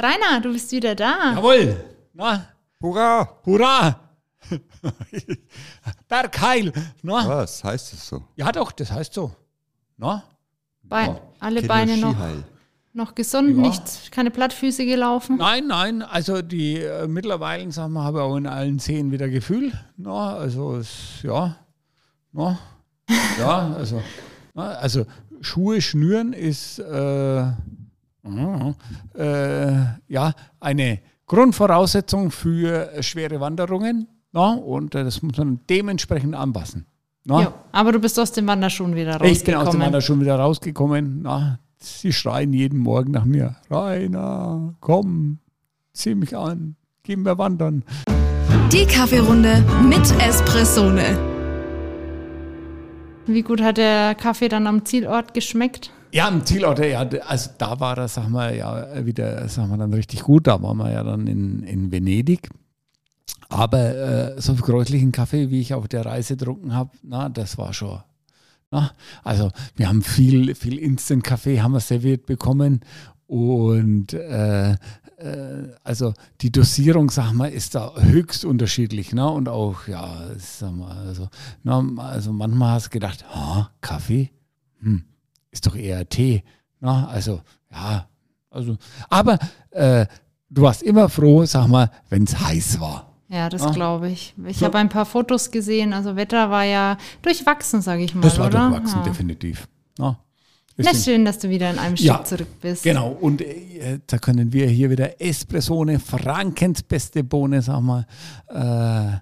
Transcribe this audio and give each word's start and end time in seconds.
Rainer, 0.00 0.40
du 0.40 0.52
bist 0.52 0.70
wieder 0.72 0.94
da. 0.94 1.32
Jawohl. 1.34 1.76
Na, 2.14 2.46
Hurra! 2.80 3.28
hurra. 3.44 4.00
Bergheil. 6.08 6.72
Na? 7.02 7.28
Was 7.28 7.64
heißt 7.64 7.92
es 7.94 8.06
so? 8.08 8.22
Ja, 8.36 8.52
doch, 8.52 8.70
das 8.72 8.92
heißt 8.92 9.12
so. 9.12 9.32
Na? 9.96 10.22
Bein, 10.84 11.08
Ja. 11.10 11.20
alle 11.40 11.56
Kennt 11.56 11.68
Beine 11.68 11.96
noch, 11.96 12.12
Skiheil. 12.14 12.44
noch 12.92 13.14
gesund, 13.16 13.56
Ja. 13.56 13.62
nicht, 13.62 14.12
keine 14.12 14.30
Plattfüße 14.30 14.86
gelaufen. 14.86 15.36
Nein, 15.36 15.66
nein, 15.66 16.02
also 16.02 16.40
die 16.42 16.76
äh, 16.78 17.08
mittlerweile, 17.08 17.70
sagen 17.72 17.92
wir, 17.94 18.04
habe 18.04 18.18
ich 18.18 18.22
auch 18.24 18.36
in 18.36 18.46
allen 18.46 18.78
Zehen 18.78 19.10
wieder 19.10 19.28
Gefühl. 19.28 19.72
Na, 19.96 20.36
also 20.36 20.76
es, 20.76 21.22
ja. 21.24 21.56
Na, 22.32 22.58
ja, 23.38 23.74
also, 23.76 24.00
na, 24.54 24.68
also 24.74 25.04
Schuhe 25.40 25.82
schnüren 25.82 26.32
ist 26.32 26.78
äh, 26.78 27.44
äh, 29.14 29.72
ja 30.08 30.32
eine 30.60 31.00
Grundvoraussetzung 31.26 32.30
für 32.30 33.02
schwere 33.02 33.40
Wanderungen. 33.40 34.08
Na, 34.32 34.54
und 34.54 34.94
äh, 34.94 35.04
das 35.04 35.22
muss 35.22 35.36
man 35.38 35.60
dementsprechend 35.70 36.34
anpassen. 36.34 36.86
Na? 37.24 37.42
Ja, 37.42 37.54
aber 37.72 37.92
du 37.92 37.98
bist 37.98 38.18
aus 38.18 38.32
dem 38.32 38.46
Wanderschuhen 38.46 38.94
wieder 38.94 39.22
Ich 39.22 39.44
bin 39.44 39.54
aus 39.54 39.60
dem 39.60 39.66
rausgekommen. 39.66 39.80
Wander 39.80 40.00
schon 40.00 40.20
wieder 40.20 40.36
rausgekommen. 40.36 41.22
Na, 41.22 41.58
sie 41.78 42.12
schreien 42.12 42.52
jeden 42.52 42.78
Morgen 42.78 43.12
nach 43.12 43.24
mir. 43.24 43.56
Rainer, 43.70 44.74
komm, 44.80 45.38
zieh 45.92 46.14
mich 46.14 46.36
an, 46.36 46.76
gehen 47.02 47.24
wir 47.24 47.38
wandern. 47.38 47.84
Die 48.72 48.86
Kaffeerunde 48.86 49.64
mit 49.82 50.10
Espressone. 50.20 51.27
Wie 53.28 53.42
gut 53.42 53.60
hat 53.60 53.76
der 53.76 54.14
Kaffee 54.14 54.48
dann 54.48 54.66
am 54.66 54.84
Zielort 54.84 55.34
geschmeckt? 55.34 55.90
Ja, 56.12 56.26
am 56.26 56.44
Zielort, 56.46 56.78
ja, 56.78 57.06
also 57.26 57.50
da 57.58 57.78
war 57.78 57.94
das, 57.94 58.14
sagen 58.14 58.32
wir, 58.32 58.54
ja 58.54 59.04
wieder, 59.04 59.46
sagen 59.48 59.68
wir 59.68 59.76
dann 59.76 59.92
richtig 59.92 60.22
gut. 60.22 60.46
Da 60.46 60.62
waren 60.62 60.78
wir 60.78 60.90
ja 60.90 61.02
dann 61.02 61.26
in, 61.26 61.62
in 61.62 61.92
Venedig. 61.92 62.48
Aber 63.50 63.94
äh, 63.94 64.40
so 64.40 64.54
viel 64.54 64.64
kräutlichen 64.64 65.12
Kaffee, 65.12 65.50
wie 65.50 65.60
ich 65.60 65.74
auf 65.74 65.88
der 65.88 66.06
Reise 66.06 66.36
getrunken 66.36 66.74
habe, 66.74 66.90
na, 67.02 67.28
das 67.28 67.58
war 67.58 67.74
schon. 67.74 68.00
Na, 68.70 68.92
also 69.24 69.50
wir 69.76 69.88
haben 69.88 70.02
viel, 70.02 70.54
viel 70.54 70.78
Instant-Kaffee 70.78 71.60
haben 71.60 71.72
wir 71.72 71.80
serviert 71.80 72.26
bekommen 72.26 72.80
und 73.26 74.14
äh, 74.14 74.76
also 75.84 76.14
die 76.40 76.52
Dosierung, 76.52 77.10
sag 77.10 77.32
mal, 77.32 77.50
ist 77.50 77.74
da 77.74 77.92
höchst 77.96 78.44
unterschiedlich, 78.44 79.12
ne? 79.12 79.28
Und 79.28 79.48
auch, 79.48 79.88
ja, 79.88 80.28
sag 80.38 80.72
mal, 80.72 80.96
also, 81.06 81.28
na, 81.64 81.82
also 81.98 82.32
manchmal 82.32 82.72
hast 82.74 82.86
du 82.86 82.90
gedacht, 82.90 83.24
ah, 83.32 83.68
Kaffee, 83.80 84.30
hm, 84.80 85.04
ist 85.50 85.66
doch 85.66 85.74
eher 85.74 86.08
Tee, 86.08 86.44
na? 86.80 87.08
Also, 87.08 87.40
ja, 87.72 88.06
also, 88.50 88.76
aber 89.08 89.38
äh, 89.70 90.06
du 90.50 90.62
warst 90.62 90.82
immer 90.82 91.08
froh, 91.08 91.44
sag 91.44 91.66
mal, 91.68 91.90
wenn 92.08 92.24
es 92.24 92.38
heiß 92.38 92.78
war. 92.80 93.12
Ja, 93.30 93.48
das 93.50 93.62
Ah. 93.62 93.70
glaube 93.72 94.08
ich. 94.08 94.34
Ich 94.46 94.58
So. 94.58 94.64
habe 94.66 94.78
ein 94.78 94.88
paar 94.88 95.04
Fotos 95.04 95.50
gesehen. 95.50 95.92
Also 95.92 96.16
Wetter 96.16 96.48
war 96.50 96.64
ja 96.64 96.96
durchwachsen, 97.20 97.82
sage 97.82 98.02
ich 98.04 98.14
mal, 98.14 98.22
Das 98.22 98.38
war 98.38 98.46
oder? 98.46 98.70
durchwachsen, 98.70 99.00
ja. 99.00 99.04
definitiv. 99.04 99.68
Ja. 99.98 100.18
Na, 100.80 100.94
schön, 100.94 101.24
dass 101.24 101.38
du 101.38 101.48
wieder 101.50 101.70
in 101.70 101.78
einem 101.78 101.96
Stück 101.96 102.06
Ja, 102.06 102.24
zurück 102.24 102.46
bist. 102.60 102.84
Genau, 102.84 103.08
und 103.10 103.40
äh, 103.42 103.98
da 104.06 104.18
können 104.18 104.52
wir 104.52 104.68
hier 104.68 104.90
wieder 104.90 105.20
Espressone, 105.20 105.98
Frankens 105.98 106.82
beste 106.84 107.24
Bohne, 107.24 107.62
sag 107.62 107.80
mal, 107.80 108.06
äh, 108.48 109.18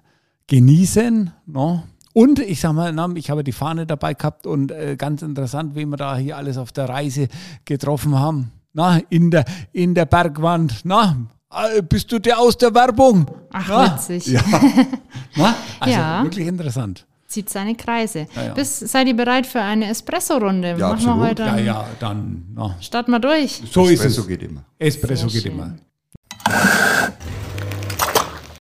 genießen. 0.47 1.31
No? 1.47 1.83
Und 2.13 2.39
ich 2.39 2.59
sag 2.59 2.73
mal, 2.73 2.93
ich 3.17 3.29
habe 3.29 3.43
die 3.43 3.51
Fahne 3.51 3.85
dabei 3.87 4.13
gehabt 4.13 4.45
und 4.45 4.71
äh, 4.71 4.95
ganz 4.97 5.21
interessant, 5.23 5.75
wie 5.75 5.85
wir 5.85 5.97
da 5.97 6.15
hier 6.17 6.37
alles 6.37 6.57
auf 6.57 6.71
der 6.71 6.89
Reise 6.89 7.27
getroffen 7.65 8.17
haben. 8.17 8.51
Na, 8.73 8.99
in 9.09 9.31
der, 9.31 9.45
in 9.71 9.95
der 9.95 10.05
Bergwand. 10.05 10.81
Na, 10.83 11.17
äh, 11.51 11.81
bist 11.81 12.11
du 12.11 12.19
der 12.19 12.37
aus 12.39 12.57
der 12.57 12.73
Werbung? 12.75 13.25
Ach, 13.51 13.67
Na? 13.67 13.95
witzig. 13.95 14.27
Ja. 14.27 14.41
Na, 15.35 15.55
also 15.79 15.93
Ja. 15.99 16.23
wirklich 16.23 16.45
interessant. 16.47 17.07
Zieht 17.27 17.49
seine 17.49 17.75
Kreise. 17.75 18.27
Ja, 18.35 18.43
ja. 18.45 18.53
Bis, 18.53 18.79
seid 18.79 19.07
ihr 19.07 19.15
bereit 19.15 19.45
für 19.45 19.59
eine 19.61 19.89
Espresso-Runde? 19.89 20.75
Ja, 20.77 20.89
Machen 20.89 21.03
wir 21.05 21.11
absolut. 21.11 21.27
heute 21.29 21.43
Ja, 21.43 21.57
ja, 21.57 21.85
dann, 21.99 22.45
na. 22.55 22.75
Starten 22.79 23.11
wir 23.11 23.19
durch. 23.19 23.61
So 23.69 23.83
ist 23.85 23.91
Espresso 23.99 24.21
es. 24.21 24.27
geht 24.27 24.43
immer. 24.43 24.63
Espresso 24.79 25.27
Sehr 25.27 25.41
geht 25.41 25.51
schön. 25.51 25.59
immer. 25.59 25.75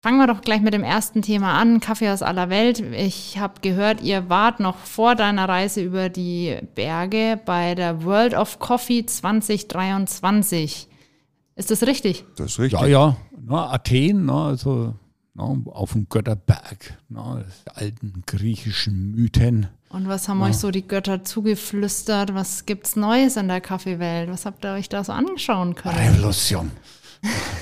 Fangen 0.01 0.19
wir 0.19 0.27
doch 0.29 0.41
gleich 0.41 0.61
mit 0.61 0.75
dem 0.75 0.85
ersten 0.85 1.23
Thema 1.23 1.55
an. 1.61 1.81
Kaffee 1.81 2.09
aus 2.11 2.23
aller 2.23 2.51
Welt. 2.51 2.81
Ich 2.81 3.39
habe 3.39 3.55
gehört, 3.63 4.01
ihr 4.03 4.29
wart 4.29 4.61
noch 4.61 4.77
vor 4.77 5.15
deiner 5.17 5.49
Reise 5.49 5.81
über 5.83 6.09
die 6.09 6.57
Berge 6.75 7.39
bei 7.45 7.75
der 7.75 8.05
World 8.05 8.35
of 8.35 8.59
Coffee 8.61 9.05
2023. 9.05 10.89
Ist 11.57 11.71
das 11.71 11.83
richtig? 11.83 12.25
Das 12.37 12.53
ist 12.53 12.59
richtig. 12.61 12.81
Ja, 12.81 12.87
ja, 12.87 13.17
na, 13.45 13.73
Athen, 13.73 14.27
na, 14.27 14.47
also 14.47 14.95
na, 15.39 15.71
auf 15.73 15.93
dem 15.93 16.09
Götterberg, 16.09 16.99
das 17.09 17.75
alten 17.75 18.25
griechischen 18.27 19.13
Mythen. 19.13 19.69
Und 19.89 20.07
was 20.07 20.29
haben 20.29 20.43
euch 20.43 20.59
so 20.59 20.71
die 20.71 20.87
Götter 20.87 21.25
zugeflüstert? 21.25 22.35
Was 22.35 22.67
gibt's 22.67 22.95
Neues 22.95 23.37
in 23.37 23.49
der 23.49 23.63
Kaffeewelt? 23.63 24.29
Was 24.31 24.45
habt 24.45 24.65
ihr 24.65 24.73
euch 24.73 24.89
da 24.91 25.03
so 25.03 25.13
anschauen 25.13 25.75
können? 25.75 25.97
Revolution. 25.97 26.71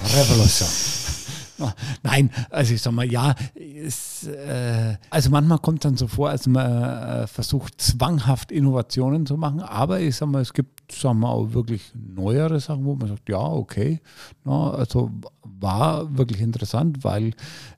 Revolution. 0.03 0.69
Nein, 2.03 2.31
also 2.51 2.75
ich 2.75 2.83
sag 2.83 2.93
mal, 2.93 3.11
ja, 3.11 3.35
es, 3.55 4.27
äh, 4.27 4.97
also 5.11 5.31
manchmal 5.31 5.59
kommt 5.59 5.85
dann 5.85 5.97
so 5.97 6.07
vor, 6.07 6.31
als 6.31 6.47
man 6.47 6.83
äh, 6.83 7.27
versucht, 7.27 7.81
zwanghaft 7.81 8.53
Innovationen 8.53 9.27
zu 9.27 9.37
machen, 9.37 9.61
aber 9.61 10.01
ich 10.01 10.17
sag 10.17 10.29
mal, 10.29 10.43
es 10.43 10.53
gibt, 10.53 10.93
sagen 10.93 11.21
wir 11.21 11.29
auch 11.29 11.53
wirklich 11.53 11.93
neuere 11.95 12.61
Sachen, 12.61 12.85
wo 12.85 12.95
man 12.95 13.09
sagt, 13.09 13.29
ja, 13.29 13.39
okay, 13.39 14.01
na, 14.45 14.71
also 14.71 15.11
war 15.43 16.17
wirklich 16.17 16.41
interessant, 16.41 17.05
weil 17.05 17.33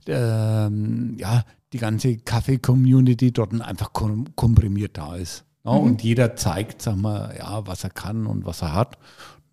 ähm, 0.06 1.16
ja, 1.18 1.44
die 1.72 1.78
ganze 1.78 2.16
Kaffee-Community 2.16 3.32
dort 3.32 3.60
einfach 3.60 3.92
kom 3.92 4.34
komprimiert 4.34 4.96
da 4.96 5.16
ist. 5.16 5.44
Ja, 5.64 5.72
Und 5.72 6.02
jeder 6.02 6.36
zeigt, 6.36 6.82
sag 6.82 6.96
mal, 6.96 7.34
ja, 7.38 7.66
was 7.66 7.84
er 7.84 7.90
kann 7.90 8.26
und 8.26 8.46
was 8.46 8.62
er 8.62 8.72
hat. 8.74 8.96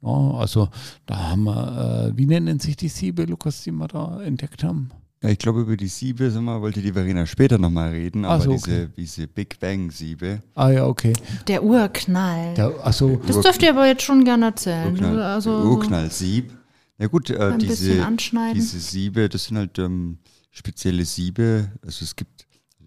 Ja, 0.02 0.32
also 0.38 0.70
da 1.06 1.30
haben 1.32 1.44
wir, 1.46 2.12
äh, 2.14 2.18
wie 2.18 2.26
nennen 2.26 2.60
sich 2.60 2.76
die 2.76 2.90
Siebe, 2.90 3.26
Lukas, 3.26 3.64
die 3.64 3.72
wir 3.72 3.88
da 3.88 4.22
entdeckt 4.22 4.64
haben? 4.64 4.92
Ja, 5.24 5.30
ich 5.30 5.40
glaube, 5.40 5.62
über 5.62 5.76
die 5.76 5.88
Siebe 5.88 6.30
sag 6.30 6.44
mal, 6.44 6.62
wollte 6.62 6.82
die 6.82 6.94
Verena 6.94 7.26
später 7.26 7.58
nochmal 7.58 7.90
reden, 7.90 8.26
aber 8.26 8.44
so, 8.44 8.52
diese, 8.52 8.90
diese 8.90 9.28
Big 9.28 9.60
Bang-Siebe, 9.60 10.42
Ah 10.54 10.70
ja, 10.70 10.86
okay. 10.86 11.14
Der 11.48 11.64
Urknall. 11.64 12.54
Der, 12.54 12.74
also, 12.84 13.20
das 13.26 13.40
dürft 13.42 13.64
ihr 13.64 13.72
aber 13.72 13.88
jetzt 13.88 14.04
schon 14.04 14.24
gerne 14.24 14.48
erzählen. 14.48 14.92
Urknall, 14.92 15.22
also, 15.22 15.62
der 15.62 15.72
Urknall-Sieb. 15.72 16.52
Ja 16.98 17.08
gut, 17.08 17.30
äh, 17.30 17.58
diese, 17.58 18.06
diese 18.54 18.80
Siebe, 18.80 19.28
das 19.28 19.46
sind 19.46 19.58
halt 19.58 19.80
ähm, 19.80 20.20
spezielle 20.52 21.06
Siebe. 21.06 21.72
Also 21.82 22.06
es 22.06 22.16
gibt, 22.16 22.35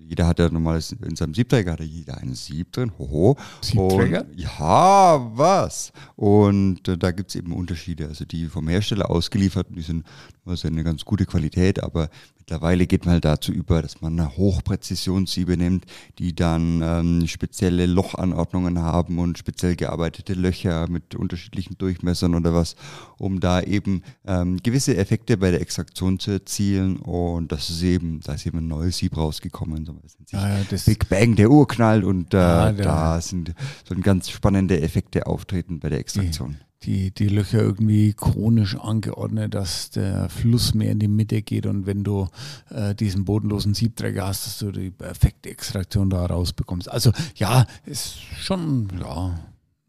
jeder 0.09 0.27
hat 0.27 0.39
ja 0.39 0.49
normales, 0.49 0.93
in 0.93 1.17
seinem 1.17 1.35
Siebträger 1.35 1.73
hat 1.73 1.81
ja 1.81 1.87
jeder 1.87 2.17
einen 2.19 2.35
Sieb 2.35 2.73
drin. 2.73 2.93
Hoho. 2.99 3.37
Siebträger? 3.61 4.23
Und, 4.23 4.41
ja, 4.41 5.31
was? 5.37 5.93
Und 6.17 6.89
äh, 6.89 6.97
da 6.97 7.11
gibt 7.11 7.31
es 7.31 7.37
eben 7.37 7.53
Unterschiede. 7.53 8.07
Also 8.09 8.25
die 8.25 8.47
vom 8.47 8.69
Hersteller 8.69 9.11
ausgeliefert, 9.11 9.67
die 9.71 9.83
sind 9.83 10.07
also 10.47 10.67
eine 10.67 10.83
ganz 10.83 11.05
gute 11.05 11.27
Qualität, 11.27 11.83
aber 11.83 12.09
mittlerweile 12.49 12.87
geht 12.87 13.05
man 13.05 13.13
halt 13.13 13.27
dazu 13.27 13.53
über, 13.53 13.83
dass 13.83 14.01
man 14.01 14.19
eine 14.19 14.35
Hochpräzisionssiebe 14.39 15.59
nimmt, 15.59 15.85
die 16.19 16.35
dann 16.35 16.81
ähm, 16.83 17.27
spezielle 17.27 17.85
Lochanordnungen 17.85 18.79
haben 18.79 19.19
und 19.19 19.37
speziell 19.37 19.77
gearbeitete 19.77 20.33
Löcher 20.33 20.89
mit 20.89 21.15
unterschiedlichen 21.15 21.77
Durchmessern 21.77 22.35
oder 22.35 22.55
was, 22.55 22.75
um 23.19 23.39
da 23.41 23.61
eben 23.61 24.03
ähm, 24.27 24.57
gewisse 24.63 24.97
Effekte 24.97 25.37
bei 25.37 25.51
der 25.51 25.61
Extraktion 25.61 26.19
zu 26.19 26.31
erzielen. 26.31 26.97
Und 26.97 27.53
das 27.53 27.69
ist 27.69 27.83
eben, 27.83 28.21
da 28.25 28.33
ist 28.33 28.47
eben 28.47 28.59
ein 28.59 28.69
neues 28.69 28.97
Sieb 28.97 29.19
rausgekommen. 29.19 29.85
So, 29.85 29.93
Das 30.03 30.19
nennt 30.19 30.29
sich 30.31 30.39
Ja, 30.41 30.49
ja, 30.49 30.65
das- 30.71 30.85
Big 30.87 31.07
Bang, 31.11 31.37
der 31.37 31.51
Urknall 31.51 32.03
und 32.03 32.33
äh, 32.33 32.39
Ah, 32.39 32.73
der- 32.73 32.85
da 32.87 33.21
sind 33.21 33.53
so 33.87 33.95
ganz 34.01 34.31
spannende 34.31 34.81
Effekte 34.81 35.27
auftreten 35.27 35.81
bei 35.81 35.91
der 35.91 35.99
Extraktion. 35.99 36.57
Die, 36.85 37.11
die 37.11 37.29
Löcher 37.29 37.61
irgendwie 37.61 38.13
chronisch 38.13 38.77
angeordnet, 38.77 39.55
dass 39.55 39.91
der 39.91 40.29
Fluss 40.29 40.75
mehr 40.75 40.93
in 40.93 40.99
die 40.99 41.09
Mitte 41.09 41.43
geht 41.43 41.67
und 41.67 41.87
wenn 41.87 42.05
du 42.05 42.29
äh, 42.71 42.95
diesen 42.95 43.25
bodenlosen 43.25 43.75
Siebträger 43.75 44.27
hast, 44.27 44.47
dass 44.47 44.59
du 44.59 44.71
die 44.71 44.91
perfekte 44.91 45.51
Extraktion 45.51 46.11
da 46.11 46.25
rausbekommst. 46.27 46.91
Also 46.91 47.13
ja, 47.37 47.67
ist 47.85 48.19
schon, 48.39 48.89
ja. 49.01 49.39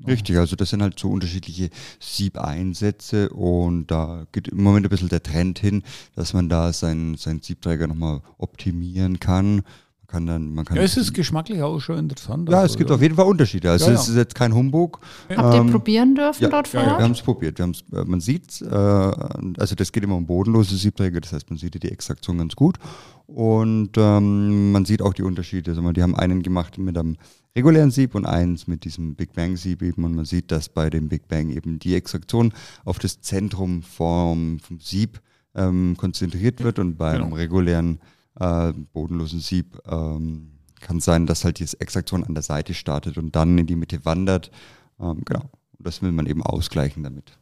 Richtig, 0.08 0.38
also 0.38 0.56
das 0.56 0.70
sind 0.70 0.82
halt 0.82 0.98
so 0.98 1.10
unterschiedliche 1.10 1.70
Siebeinsätze 2.00 3.30
und 3.30 3.88
da 3.88 4.26
geht 4.32 4.48
im 4.48 4.64
Moment 4.64 4.86
ein 4.86 4.90
bisschen 4.90 5.10
der 5.10 5.22
Trend 5.22 5.60
hin, 5.60 5.84
dass 6.16 6.34
man 6.34 6.48
da 6.48 6.72
seinen, 6.72 7.18
seinen 7.18 7.42
Siebträger 7.42 7.86
nochmal 7.86 8.22
optimieren 8.38 9.20
kann. 9.20 9.64
Kann 10.10 10.26
dann, 10.26 10.54
man 10.54 10.66
kann 10.66 10.76
Ja, 10.78 10.84
es 10.84 10.98
ist 10.98 11.14
geschmacklich 11.14 11.62
auch 11.62 11.80
schon 11.80 12.00
interessant. 12.00 12.50
ja, 12.50 12.62
also, 12.62 12.74
es 12.74 12.78
gibt 12.78 12.90
auf 12.90 13.02
jeden 13.02 13.16
Fall 13.16 13.26
Unterschiede. 13.28 13.70
Also 13.70 13.86
Ja, 13.86 13.92
ja. 13.94 14.00
es 14.00 14.08
ist 14.10 14.16
jetzt 14.16 14.34
kein 14.34 14.54
Humbug. 14.56 15.00
Habt 15.36 15.54
ihr 15.54 15.62
Ähm, 15.62 15.70
probieren 15.72 16.16
dürfen 16.16 16.42
Ja, 16.44 16.50
dort 16.50 16.68
vor 16.68 16.82
ja, 16.82 16.88
Ort? 16.88 16.98
wir 17.00 17.04
haben 17.06 17.12
es 17.12 17.22
probiert. 17.22 17.60
Wir 17.60 17.64
haben's, 17.64 17.84
äh, 17.94 18.04
man 18.06 18.20
sieht 18.20 18.62
äh, 18.62 18.66
also 18.74 19.76
das 19.76 19.92
geht 19.92 20.04
immer 20.04 20.16
um 20.16 20.26
bodenlose 20.26 20.76
Siebträger, 20.78 21.22
das 21.22 21.32
heißt, 21.34 21.50
man 21.52 21.60
sieht 21.60 21.82
die 21.82 21.92
Extraktion 21.92 22.40
ganz 22.40 22.56
gut. 22.56 22.78
Und 23.28 23.92
ähm, 23.98 24.72
man 24.72 24.86
sieht 24.86 25.02
auch 25.04 25.14
die 25.14 25.22
Unterschiede. 25.24 25.72
Also, 25.72 25.92
die 25.92 26.02
haben 26.02 26.16
einen 26.16 26.42
gemacht 26.42 26.78
mit 26.80 26.98
einem 26.98 27.16
regulären 27.56 27.92
Sieb 27.92 28.16
und 28.16 28.26
eins 28.26 28.66
mit 28.68 28.86
diesem 28.86 29.14
Big 29.16 29.34
Bang 29.34 29.56
Sieb 29.58 29.84
eben. 29.84 30.04
Und 30.04 30.16
man 30.16 30.26
sieht, 30.26 30.52
dass 30.52 30.70
bei 30.70 30.90
dem 30.90 31.10
Big 31.10 31.28
Bang 31.28 31.50
eben 31.50 31.78
die 31.78 31.94
Extraktion 31.94 32.52
auf 32.86 32.98
das 32.98 33.22
Zentrum 33.22 33.84
vom, 33.84 34.60
vom 34.60 34.80
Sieb 34.80 35.22
ähm, 35.54 35.96
konzentriert 35.98 36.64
wird 36.64 36.80
und 36.80 36.98
bei 36.98 37.12
einem 37.12 37.26
Genau. 37.26 37.36
regulären 37.36 38.00
äh, 38.40 38.74
bodenlosen 38.94 39.40
Sieb 39.40 39.80
ähm, 39.88 40.52
kann 40.80 41.00
sein, 41.00 41.26
dass 41.26 41.44
halt 41.44 41.60
die 41.60 41.68
Extraktion 41.80 42.24
an 42.24 42.34
der 42.34 42.44
Seite 42.44 42.74
startet 42.74 43.18
und 43.18 43.36
dann 43.36 43.58
in 43.58 43.68
die 43.68 43.76
Mitte 43.76 44.06
wandert. 44.06 44.52
Ähm, 45.00 45.22
genau. 45.26 45.50
Und 45.78 45.88
das 45.88 46.02
will 46.02 46.12
man 46.12 46.26
eben 46.26 46.44
ausgleichen 46.44 47.04
damit. 47.04 47.38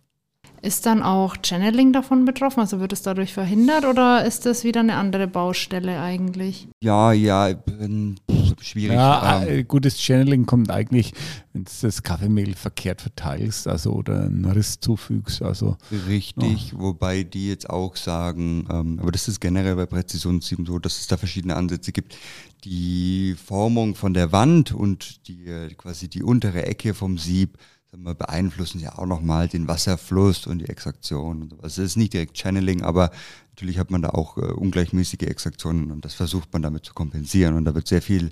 Ist 0.67 0.85
dann 0.85 1.01
auch 1.01 1.37
Channeling 1.41 1.93
davon 1.93 2.25
betroffen? 2.25 2.59
Also 2.59 2.81
wird 2.81 2.91
es 2.91 3.01
dadurch 3.01 3.31
verhindert 3.31 3.85
oder 3.85 4.25
ist 4.25 4.45
das 4.45 4.65
wieder 4.65 4.81
eine 4.81 4.95
andere 4.95 5.25
Baustelle 5.25 6.01
eigentlich? 6.01 6.67
Ja, 6.83 7.13
ja, 7.13 7.51
ähm, 7.79 8.17
schwierig. 8.61 8.97
Ja, 8.97 9.43
ähm, 9.43 9.47
äh, 9.59 9.63
gutes 9.63 9.97
Channeling 9.97 10.45
kommt 10.45 10.69
eigentlich, 10.69 11.13
wenn 11.53 11.63
du 11.63 11.71
das 11.81 12.03
Kaffeemehl 12.03 12.53
verkehrt 12.53 12.99
verteilst, 12.99 13.65
also 13.69 13.93
oder 13.93 14.23
einen 14.23 14.43
Riss 14.43 14.81
zufügst. 14.81 15.41
Also 15.41 15.77
Richtig, 16.09 16.77
wobei 16.77 17.23
die 17.23 17.47
jetzt 17.47 17.69
auch 17.69 17.95
sagen, 17.95 18.67
ähm, 18.69 18.99
aber 19.01 19.13
das 19.13 19.29
ist 19.29 19.39
generell 19.39 19.77
bei 19.77 19.85
Präzisionssieben 19.85 20.65
so, 20.65 20.79
dass 20.79 20.99
es 20.99 21.07
da 21.07 21.15
verschiedene 21.15 21.55
Ansätze 21.55 21.93
gibt. 21.93 22.17
Die 22.65 23.37
Formung 23.41 23.95
von 23.95 24.13
der 24.13 24.33
Wand 24.33 24.73
und 24.73 25.29
die 25.29 25.45
äh, 25.45 25.73
quasi 25.75 26.09
die 26.09 26.23
untere 26.23 26.65
Ecke 26.65 26.93
vom 26.93 27.17
Sieb 27.17 27.57
wir, 27.91 28.15
beeinflussen 28.15 28.79
ja 28.79 28.97
auch 28.97 29.05
nochmal 29.05 29.47
den 29.47 29.67
Wasserfluss 29.67 30.47
und 30.47 30.59
die 30.59 30.69
Extraktion. 30.69 31.43
Und 31.43 31.49
sowas. 31.51 31.77
Es 31.77 31.77
ist 31.77 31.95
nicht 31.97 32.13
direkt 32.13 32.37
Channeling, 32.37 32.81
aber 32.81 33.11
natürlich 33.49 33.79
hat 33.79 33.91
man 33.91 34.01
da 34.01 34.09
auch 34.09 34.37
äh, 34.37 34.41
ungleichmäßige 34.41 35.27
Extraktionen 35.27 35.91
und 35.91 36.05
das 36.05 36.13
versucht 36.13 36.51
man 36.53 36.61
damit 36.61 36.85
zu 36.85 36.93
kompensieren. 36.93 37.55
Und 37.55 37.65
da 37.65 37.75
wird 37.75 37.87
sehr 37.87 38.01
viel 38.01 38.31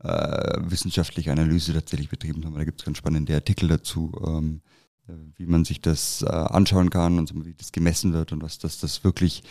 äh, 0.00 0.60
wissenschaftliche 0.60 1.32
Analyse 1.32 1.72
tatsächlich 1.72 2.08
betrieben. 2.08 2.42
Da 2.42 2.64
gibt 2.64 2.80
es 2.80 2.84
ganz 2.84 2.98
spannende 2.98 3.34
Artikel 3.34 3.68
dazu. 3.68 4.12
Ähm, 4.26 4.60
äh, 5.08 5.12
wie 5.36 5.46
man 5.46 5.64
sich 5.64 5.80
das 5.80 6.22
äh, 6.22 6.30
anschauen 6.30 6.88
kann 6.88 7.18
und 7.18 7.44
wie 7.44 7.54
das 7.54 7.72
gemessen 7.72 8.12
wird 8.12 8.32
und 8.32 8.42
was 8.42 8.58
das, 8.58 8.78
das 8.78 9.04
wirklich 9.04 9.42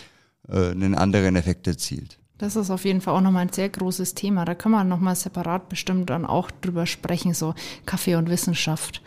äh, 0.47 0.71
einen 0.71 0.95
anderen 0.95 1.35
Effekt 1.35 1.67
erzielt. 1.67 2.19
Das 2.39 2.55
ist 2.55 2.71
auf 2.71 2.85
jeden 2.85 3.01
Fall 3.01 3.15
auch 3.15 3.21
nochmal 3.21 3.43
ein 3.43 3.53
sehr 3.53 3.69
großes 3.69 4.15
Thema. 4.15 4.45
Da 4.45 4.55
kann 4.55 4.71
man 4.71 4.87
nochmal 4.87 5.15
separat 5.15 5.69
bestimmt 5.69 6.09
dann 6.09 6.25
auch 6.25 6.49
drüber 6.49 6.87
sprechen, 6.87 7.33
so 7.35 7.53
Kaffee 7.85 8.15
und 8.15 8.29
Wissenschaft. 8.29 9.01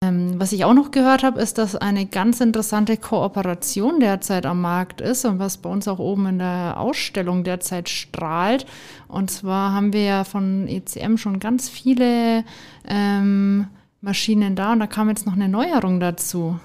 Ähm, 0.00 0.38
was 0.38 0.52
ich 0.52 0.64
auch 0.64 0.74
noch 0.74 0.92
gehört 0.92 1.24
habe, 1.24 1.40
ist, 1.40 1.58
dass 1.58 1.74
eine 1.74 2.06
ganz 2.06 2.40
interessante 2.40 2.96
Kooperation 2.96 3.98
derzeit 3.98 4.46
am 4.46 4.60
Markt 4.60 5.00
ist 5.00 5.24
und 5.24 5.40
was 5.40 5.56
bei 5.58 5.68
uns 5.68 5.88
auch 5.88 5.98
oben 5.98 6.26
in 6.26 6.38
der 6.38 6.78
Ausstellung 6.78 7.42
derzeit 7.42 7.88
strahlt. 7.88 8.64
Und 9.08 9.30
zwar 9.30 9.72
haben 9.72 9.92
wir 9.92 10.02
ja 10.04 10.24
von 10.24 10.68
ECM 10.68 11.16
schon 11.16 11.40
ganz 11.40 11.68
viele 11.68 12.44
ähm, 12.86 13.66
Maschinen 14.00 14.54
da 14.54 14.72
und 14.72 14.78
da 14.78 14.86
kam 14.86 15.08
jetzt 15.08 15.26
noch 15.26 15.32
eine 15.32 15.48
Neuerung 15.48 15.98
dazu. 15.98 16.60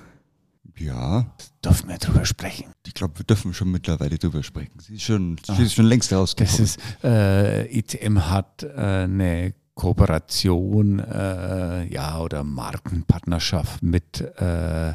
Ja, 0.77 1.25
dürfen 1.63 1.89
wir 1.89 1.97
drüber 1.97 2.25
sprechen. 2.25 2.65
ich 2.85 2.93
glaube, 2.93 3.17
wir 3.19 3.25
dürfen 3.25 3.53
schon 3.53 3.71
mittlerweile 3.71 4.17
drüber 4.17 4.43
sprechen. 4.43 4.79
Sie 4.79 4.95
ist 4.95 5.03
schon, 5.03 5.37
sie 5.45 5.63
ist 5.63 5.73
schon 5.73 5.85
längst 5.85 6.11
Das 6.11 6.19
rausgekommen. 6.19 6.63
ist, 6.63 6.79
äh, 7.03 7.65
ITM 7.79 8.19
hat 8.29 8.63
äh, 8.63 9.03
eine 9.03 9.53
Kooperation, 9.75 10.99
äh, 10.99 11.85
ja, 11.91 12.19
oder 12.19 12.43
Markenpartnerschaft 12.43 13.81
mit 13.81 14.21
äh, 14.37 14.93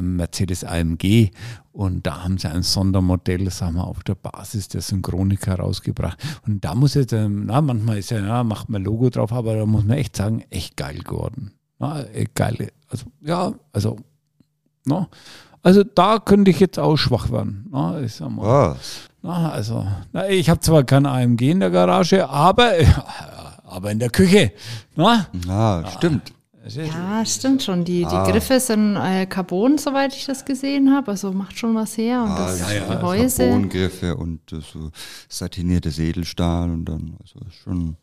Mercedes 0.00 0.64
AMG 0.64 1.30
und 1.72 2.06
da 2.06 2.24
haben 2.24 2.36
sie 2.38 2.48
ein 2.48 2.62
Sondermodell, 2.62 3.48
sagen 3.50 3.76
wir, 3.76 3.86
auf 3.86 4.02
der 4.02 4.16
Basis 4.16 4.68
der 4.68 4.80
Synchronika 4.80 5.54
rausgebracht. 5.54 6.18
Und 6.46 6.64
da 6.64 6.74
muss 6.74 6.94
jetzt, 6.94 7.12
ähm, 7.12 7.46
na, 7.46 7.60
manchmal 7.60 7.98
ist 7.98 8.10
ja, 8.10 8.20
na, 8.20 8.42
macht 8.42 8.68
man 8.68 8.82
Logo 8.82 9.08
drauf, 9.10 9.32
aber 9.32 9.54
da 9.54 9.66
muss 9.66 9.84
man 9.84 9.96
echt 9.96 10.16
sagen, 10.16 10.44
echt 10.50 10.76
geil 10.76 10.98
geworden. 10.98 11.52
Na, 11.78 12.04
geil. 12.34 12.72
Also, 12.88 13.06
ja, 13.20 13.52
also, 13.72 13.96
na, 14.84 15.08
also 15.62 15.84
da 15.84 16.18
könnte 16.18 16.50
ich 16.50 16.58
jetzt 16.58 16.78
auch 16.78 16.96
schwach 16.96 17.30
werden. 17.30 17.66
Na, 17.70 18.00
ich 18.00 18.14
sag 18.14 18.30
mal. 18.30 18.72
Was? 18.72 19.08
Na, 19.22 19.50
also, 19.50 19.86
na, 20.12 20.28
ich 20.28 20.50
habe 20.50 20.60
zwar 20.60 20.84
kein 20.84 21.06
AMG 21.06 21.42
in 21.42 21.60
der 21.60 21.70
Garage, 21.70 22.28
aber, 22.28 22.72
aber 23.70 23.90
in 23.90 23.98
der 23.98 24.10
Küche. 24.10 24.52
Na? 24.96 25.26
Ah, 25.48 25.90
stimmt. 25.96 26.32
Ja, 26.68 27.24
stimmt 27.24 27.62
schon. 27.62 27.84
Die, 27.86 28.00
die 28.00 28.04
Ah. 28.06 28.30
Griffe 28.30 28.60
sind 28.60 28.94
äh, 28.96 29.24
Carbon, 29.26 29.78
soweit 29.78 30.14
ich 30.14 30.26
das 30.26 30.44
gesehen 30.44 30.94
habe. 30.94 31.10
Also 31.12 31.32
macht 31.32 31.58
schon 31.58 31.74
was 31.74 31.96
her. 31.96 32.22
Und 32.22 32.28
Ah, 32.30 32.46
das 32.48 32.60
ja, 32.60 32.72
ja, 32.72 32.94
Gehäuse. 32.96 33.48
Carbongriffe 33.48 34.16
und 34.16 34.52
äh, 34.52 34.60
so 34.60 34.90
satiniertes 35.28 35.98
Edelstahl 35.98 36.70
und 36.70 36.84
dann, 36.84 37.16
also 37.20 37.40
schon. 37.62 37.96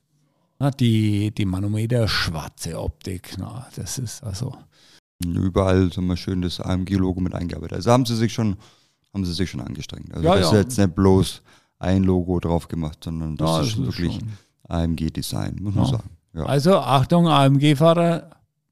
Na, 0.59 0.71
die, 0.71 1.29
die 1.31 1.45
Manometer 1.45 2.07
schwarze 2.07 2.79
Optik, 2.81 3.35
na, 3.37 3.67
das 3.75 3.99
ist 3.99 4.23
also. 4.23 4.55
Überall 5.23 5.91
so 5.91 6.01
mal 6.01 6.17
schön 6.17 6.41
das 6.41 6.59
AMG-Logo 6.59 7.19
mit 7.21 7.33
eingearbeitet. 7.35 7.77
Also 7.77 7.91
haben 7.91 8.05
sie 8.05 8.15
sich 8.15 8.33
schon, 8.33 8.55
haben 9.13 9.23
sie 9.25 9.33
sich 9.33 9.49
schon 9.51 9.61
angestrengt. 9.61 10.11
Also 10.13 10.25
Ja, 10.25 10.35
das 10.35 10.45
ist 10.47 10.51
ja. 10.53 10.59
jetzt 10.59 10.77
nicht 10.79 10.95
bloß 10.95 11.41
ein 11.79 12.03
Logo 12.03 12.39
drauf 12.39 12.67
gemacht, 12.67 12.99
sondern 13.03 13.35
das 13.37 13.47
Ja, 13.49 13.61
ist 13.61 13.71
das 13.73 13.77
ist 13.79 13.85
wirklich 13.85 14.13
schon- 14.15 14.29
AMG-Design, 14.67 15.57
muss 15.61 15.75
man 15.75 15.85
Ja. 15.85 15.91
sagen. 15.91 16.09
Ja. 16.33 16.45
Also 16.45 16.77
Achtung, 16.77 17.27
AMG-Fahrer, 17.27 18.29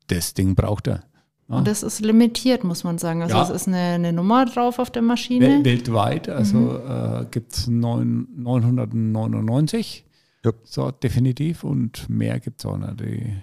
das 0.07 0.33
Ding 0.33 0.55
braucht 0.55 0.87
er. 0.87 1.03
Ja. 1.47 1.57
Und 1.57 1.67
das 1.67 1.83
ist 1.83 2.01
limitiert, 2.01 2.63
muss 2.63 2.83
man 2.83 2.97
sagen. 2.97 3.21
Also 3.21 3.35
Ja. 3.35 3.43
es 3.43 3.49
ist 3.49 3.67
eine, 3.67 3.77
eine 3.77 4.13
Nummer 4.13 4.45
drauf 4.45 4.79
auf 4.79 4.89
der 4.91 5.01
Maschine. 5.03 5.45
Wel 5.47 5.65
weltweit, 5.65 6.27
also 6.29 6.77
äh, 6.79 7.25
gibt 7.31 7.53
es 7.53 7.67
999. 7.67 10.05
Ja. 10.43 10.51
So, 10.63 10.91
definitiv. 10.91 11.63
Und 11.63 12.09
mehr 12.09 12.39
gibt 12.39 12.59
es 12.61 12.65
auch 12.65 12.77
nicht. 12.77 12.99
Die, 12.99 13.35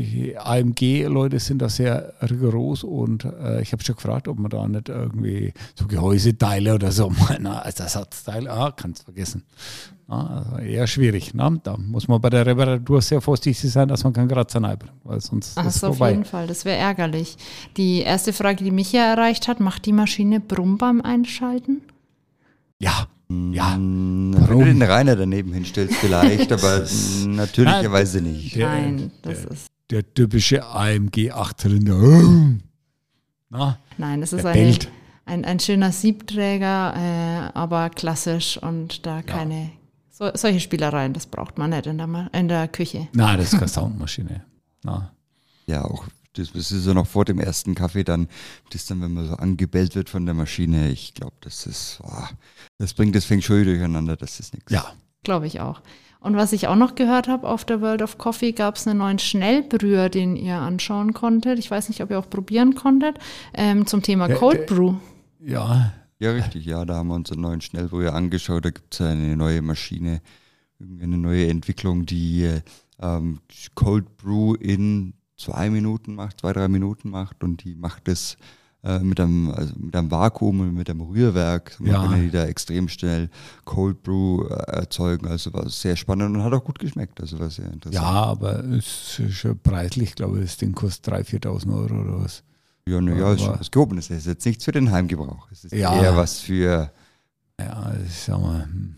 die 0.00 0.36
AMG-Leute 0.36 1.38
sind 1.38 1.60
da 1.60 1.68
sehr 1.68 2.14
rigoros 2.22 2.84
und 2.84 3.24
äh, 3.24 3.60
ich 3.62 3.72
habe 3.72 3.82
schon 3.82 3.96
gefragt, 3.96 4.28
ob 4.28 4.38
man 4.38 4.50
da 4.50 4.66
nicht 4.66 4.88
irgendwie 4.88 5.52
so 5.74 5.86
Gehäuseteile 5.86 6.74
oder 6.74 6.90
so, 6.92 7.12
na, 7.40 7.60
als 7.60 7.80
Ersatzteil, 7.80 8.48
ah, 8.48 8.72
kannst 8.74 9.04
vergessen. 9.04 9.44
Ah, 10.08 10.42
also 10.52 10.58
eher 10.62 10.86
schwierig. 10.86 11.34
Na? 11.34 11.50
Da 11.62 11.76
muss 11.76 12.08
man 12.08 12.20
bei 12.20 12.30
der 12.30 12.46
Reparatur 12.46 13.02
sehr 13.02 13.20
vorsichtig 13.20 13.70
sein, 13.70 13.88
dass 13.88 14.04
man 14.04 14.14
keinen 14.14 14.28
Kratzer 14.28 14.62
reinbringt, 14.62 14.94
weil 15.04 15.20
sonst 15.20 15.52
Ach, 15.56 15.66
ist 15.66 15.74
es 15.76 15.80
das 15.82 15.90
auf 15.90 15.96
vorbei. 15.98 16.12
jeden 16.12 16.24
Fall. 16.24 16.46
Das 16.46 16.64
wäre 16.64 16.78
ärgerlich. 16.78 17.36
Die 17.76 18.00
erste 18.00 18.32
Frage, 18.32 18.64
die 18.64 18.70
mich 18.70 18.90
ja 18.92 19.04
erreicht 19.04 19.48
hat, 19.48 19.60
macht 19.60 19.84
die 19.84 19.92
Maschine 19.92 20.40
Brumm 20.40 20.78
beim 20.78 21.02
Einschalten? 21.02 21.82
Ja, 22.78 23.06
ja. 23.28 23.76
Mm, 23.76 24.34
Wenn 24.34 24.58
du 24.58 24.64
den 24.64 24.82
Rainer 24.82 25.14
daneben 25.14 25.52
hinstellst, 25.52 25.96
vielleicht, 25.96 26.50
aber 26.52 26.86
mm, 27.26 27.34
natürlicherweise 27.34 28.22
nicht. 28.22 28.56
Nein, 28.56 29.10
das 29.20 29.44
ist. 29.44 29.66
Der 29.90 30.14
typische 30.14 30.66
AMG 30.66 31.32
8-Zylinder. 31.32 32.58
Na, 33.50 33.78
Nein, 33.96 34.20
das 34.20 34.32
ist 34.32 34.44
eine, 34.44 34.78
ein, 35.24 35.44
ein 35.44 35.60
schöner 35.60 35.92
Siebträger, 35.92 36.94
äh, 36.94 37.58
aber 37.58 37.88
klassisch 37.90 38.58
und 38.58 39.06
da 39.06 39.22
keine. 39.22 39.70
So, 40.10 40.30
solche 40.34 40.60
Spielereien, 40.60 41.12
das 41.12 41.26
braucht 41.26 41.58
man 41.58 41.70
nicht 41.70 41.86
in 41.86 41.96
der, 41.96 42.30
in 42.32 42.48
der 42.48 42.68
Küche. 42.68 43.08
Na, 43.12 43.36
das 43.36 43.52
ist 43.52 43.58
keine 43.58 43.68
Soundmaschine. 43.68 44.44
Na. 44.82 45.12
Ja, 45.66 45.84
auch 45.84 46.04
das, 46.34 46.52
das 46.52 46.70
ist 46.72 46.86
ja 46.86 46.92
noch 46.94 47.06
vor 47.06 47.24
dem 47.24 47.38
ersten 47.38 47.74
Kaffee 47.74 48.04
dann, 48.04 48.28
das 48.70 48.86
dann, 48.86 49.00
wenn 49.00 49.14
man 49.14 49.26
so 49.28 49.34
angebellt 49.34 49.94
wird 49.94 50.10
von 50.10 50.26
der 50.26 50.34
Maschine, 50.34 50.90
ich 50.90 51.14
glaube, 51.14 51.36
das 51.40 51.66
ist, 51.66 51.98
boah, 52.02 52.28
das 52.78 52.94
bringt 52.94 53.14
das 53.14 53.24
Feng 53.24 53.40
Shui 53.40 53.64
durcheinander, 53.64 54.16
das 54.16 54.40
ist 54.40 54.54
nichts. 54.54 54.72
Ja, 54.72 54.92
Glaube 55.24 55.46
ich 55.46 55.60
auch. 55.60 55.82
Und 56.20 56.36
was 56.36 56.52
ich 56.52 56.66
auch 56.68 56.74
noch 56.76 56.94
gehört 56.96 57.28
habe, 57.28 57.48
auf 57.48 57.64
der 57.64 57.80
World 57.80 58.02
of 58.02 58.18
Coffee 58.18 58.52
gab 58.52 58.74
es 58.76 58.86
einen 58.88 58.98
neuen 58.98 59.18
Schnellbrüher, 59.20 60.08
den 60.08 60.34
ihr 60.36 60.56
anschauen 60.56 61.14
konntet. 61.14 61.58
Ich 61.58 61.70
weiß 61.70 61.88
nicht, 61.88 62.02
ob 62.02 62.10
ihr 62.10 62.18
auch 62.18 62.28
probieren 62.28 62.74
konntet, 62.74 63.18
ähm, 63.54 63.86
zum 63.86 64.02
Thema 64.02 64.26
Der- 64.28 64.36
Cold 64.36 64.58
der- 64.68 64.74
Brew. 64.74 64.94
ja, 65.40 65.92
Ja, 66.20 66.32
richtig, 66.32 66.64
ja, 66.66 66.84
da 66.84 66.96
haben 66.96 67.06
wir 67.08 67.14
uns 67.14 67.30
einen 67.30 67.42
neuen 67.42 67.60
Schnellbrüher 67.60 68.12
angeschaut, 68.12 68.64
da 68.64 68.70
gibt 68.70 68.92
es 68.92 69.00
eine 69.00 69.36
neue 69.36 69.62
Maschine, 69.62 70.20
eine 70.80 71.16
neue 71.16 71.46
Entwicklung, 71.48 72.06
die 72.06 72.42
äh, 72.42 72.60
ähm, 73.00 73.38
Cold 73.76 74.16
Brew 74.16 74.54
in 74.54 75.14
zwei 75.36 75.70
Minuten 75.70 76.16
macht, 76.16 76.40
zwei, 76.40 76.52
drei 76.52 76.66
Minuten 76.66 77.10
macht 77.10 77.44
und 77.44 77.62
die 77.62 77.76
macht 77.76 78.08
es 78.08 78.36
äh, 78.84 78.98
mit, 79.00 79.18
einem, 79.20 79.50
also 79.50 79.74
mit 79.76 79.94
einem 79.96 80.10
Vakuum 80.10 80.60
und 80.60 80.74
mit 80.74 80.88
einem 80.88 81.00
Rührwerk. 81.00 81.78
Man 81.80 81.90
Ja. 81.90 82.06
kann 82.06 82.20
die 82.20 82.30
da 82.30 82.44
extrem 82.46 82.88
schnell 82.88 83.28
Cold 83.64 84.02
Brew 84.02 84.44
äh, 84.46 84.54
erzeugen, 84.72 85.26
also 85.26 85.52
war 85.52 85.68
sehr 85.68 85.96
spannend 85.96 86.36
und 86.36 86.42
hat 86.44 86.52
auch 86.52 86.64
gut 86.64 86.78
geschmeckt, 86.78 87.20
also 87.20 87.38
war 87.40 87.50
sehr 87.50 87.72
interessant. 87.72 87.94
ja, 88.04 88.10
aber 88.24 88.64
es 88.64 89.18
ist 89.18 89.32
schon 89.34 89.58
preislich, 89.58 90.14
glaube 90.14 90.38
ich, 90.38 90.44
das 90.44 90.56
Ding 90.58 90.72
kostet 90.72 91.12
3.000, 91.14 91.42
4.000 91.44 91.74
Euro 91.74 92.00
oder 92.02 92.22
was. 92.24 92.42
Ja, 92.88 93.00
ne, 93.00 93.18
ja, 93.18 93.32
ist 93.34 93.42
schon 93.42 93.58
was 93.60 93.70
Gehobenes. 93.70 94.08
Es 94.10 94.18
ist 94.18 94.26
jetzt 94.26 94.46
nichts 94.46 94.64
für 94.64 94.72
den 94.72 94.90
Heimgebrauch. 94.90 95.48
Es 95.52 95.64
ist 95.64 95.72
Ja. 95.74 96.00
eher 96.00 96.16
was 96.16 96.40
für 96.40 96.90
Ja, 97.60 97.92
ich 98.06 98.14
sag 98.14 98.40
mal, 98.40 98.64
hm. 98.64 98.94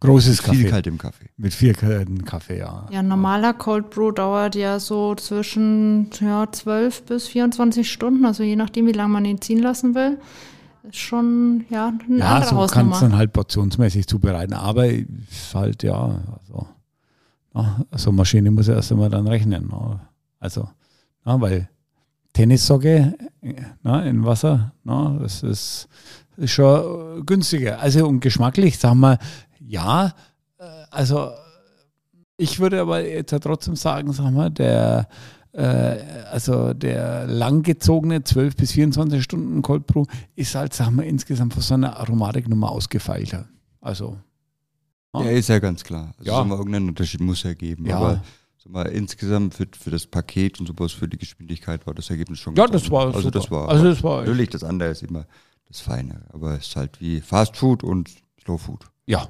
Großes 0.00 0.42
Kaffee. 0.42 0.50
Großes 0.52 0.60
Viel 0.60 0.62
Kaffee. 0.64 0.70
kalt 0.70 0.86
im 0.86 0.98
Kaffee. 0.98 1.26
Mit 1.36 1.54
vier 1.54 1.74
kalten 1.74 2.24
Kaffee, 2.24 2.58
ja. 2.58 2.86
Ja, 2.90 2.98
ein 3.00 3.08
normaler 3.08 3.52
Cold 3.54 3.90
Brew 3.90 4.10
dauert 4.12 4.54
ja 4.54 4.78
so 4.80 5.14
zwischen 5.14 6.10
ja, 6.20 6.50
12 6.50 7.02
bis 7.04 7.28
24 7.28 7.90
Stunden, 7.90 8.24
also 8.24 8.42
je 8.42 8.56
nachdem, 8.56 8.86
wie 8.86 8.92
lange 8.92 9.12
man 9.12 9.24
ihn 9.24 9.40
ziehen 9.40 9.60
lassen 9.60 9.94
will. 9.94 10.18
Ist 10.82 10.96
schon, 10.96 11.66
ja, 11.68 11.92
eine 12.08 12.18
Ja, 12.18 12.36
andere 12.36 12.50
so 12.50 12.56
kannst 12.56 12.74
Hausnummer. 12.76 12.96
du 12.96 13.00
dann 13.02 13.16
halt 13.16 13.32
portionsmäßig 13.34 14.06
zubereiten. 14.06 14.54
Aber 14.54 14.86
ist 14.86 15.54
halt, 15.54 15.82
ja, 15.82 16.20
also, 16.40 16.66
ja, 17.54 17.84
so 17.96 18.08
eine 18.10 18.16
Maschine 18.16 18.50
muss 18.50 18.66
ja 18.68 18.74
erst 18.74 18.90
einmal 18.92 19.10
dann 19.10 19.26
rechnen. 19.28 19.68
Ne? 19.68 20.00
Also, 20.38 20.68
ja, 21.26 21.38
weil 21.40 21.68
Tennissocke 22.32 23.14
na, 23.82 24.02
in 24.04 24.24
Wasser, 24.24 24.72
na, 24.84 25.18
das 25.20 25.42
ist, 25.42 25.88
ist 26.36 26.52
schon 26.52 27.26
günstiger. 27.26 27.80
Also 27.80 28.06
und 28.06 28.20
geschmacklich, 28.20 28.78
sagen 28.78 29.00
wir, 29.00 29.18
ja, 29.60 30.14
äh, 30.58 30.64
also 30.90 31.30
ich 32.36 32.58
würde 32.58 32.80
aber 32.80 33.06
jetzt 33.06 33.32
ja 33.32 33.38
trotzdem 33.38 33.76
sagen, 33.76 34.12
sagen 34.12 34.34
wir, 34.34 34.50
der 34.50 35.08
äh, 35.52 35.98
also 36.30 36.72
der 36.74 37.26
langgezogene 37.26 38.22
12 38.24 38.56
bis 38.56 38.72
24 38.72 39.22
Stunden 39.22 39.62
Cold 39.62 39.86
Brew 39.86 40.04
ist 40.36 40.54
halt, 40.54 40.72
sagen 40.74 40.96
wir, 40.96 41.04
insgesamt 41.04 41.52
von 41.54 41.62
so 41.62 41.74
einer 41.74 41.96
Aromatik 41.98 42.48
nochmal 42.48 42.70
ausgefeilter. 42.70 43.48
Also 43.80 44.16
Ja. 45.14 45.24
Ja, 45.24 45.30
ist 45.30 45.48
ja 45.48 45.58
ganz 45.58 45.82
klar. 45.82 46.14
Also 46.18 46.30
Ja. 46.30 46.36
sagen 46.38 46.50
wir, 46.50 46.56
irgendeinen 46.56 46.88
Unterschied 46.90 47.20
muss 47.20 47.42
ja 47.42 47.52
geben. 47.52 47.84
Ja. 47.86 47.96
Aber 47.96 48.22
sagen 48.58 48.74
wir, 48.74 48.86
insgesamt 48.92 49.54
für, 49.54 49.66
für 49.78 49.90
das 49.90 50.06
Paket 50.06 50.60
und 50.60 50.66
sowas, 50.68 50.92
für 50.92 51.08
die 51.08 51.18
Geschwindigkeit 51.18 51.84
war 51.86 51.94
das 51.94 52.08
Ergebnis 52.10 52.38
schon 52.38 52.54
Ja, 52.54 52.66
das 52.68 52.88
war. 52.90 53.06
Also 53.06 53.22
super. 53.22 53.30
das 53.32 53.50
war, 53.50 53.68
Also 53.68 53.84
das 53.84 54.02
war- 54.04 54.20
natürlich, 54.20 54.50
das 54.50 54.62
andere 54.62 54.90
ist 54.90 55.02
immer 55.02 55.26
das 55.66 55.80
Feine. 55.80 56.26
Aber 56.32 56.52
es 56.58 56.68
ist 56.68 56.76
halt 56.76 57.00
wie 57.00 57.20
Fast 57.20 57.56
Food 57.56 57.82
und 57.82 58.08
Slow 58.40 58.56
Food. 58.56 58.84
ja, 59.06 59.26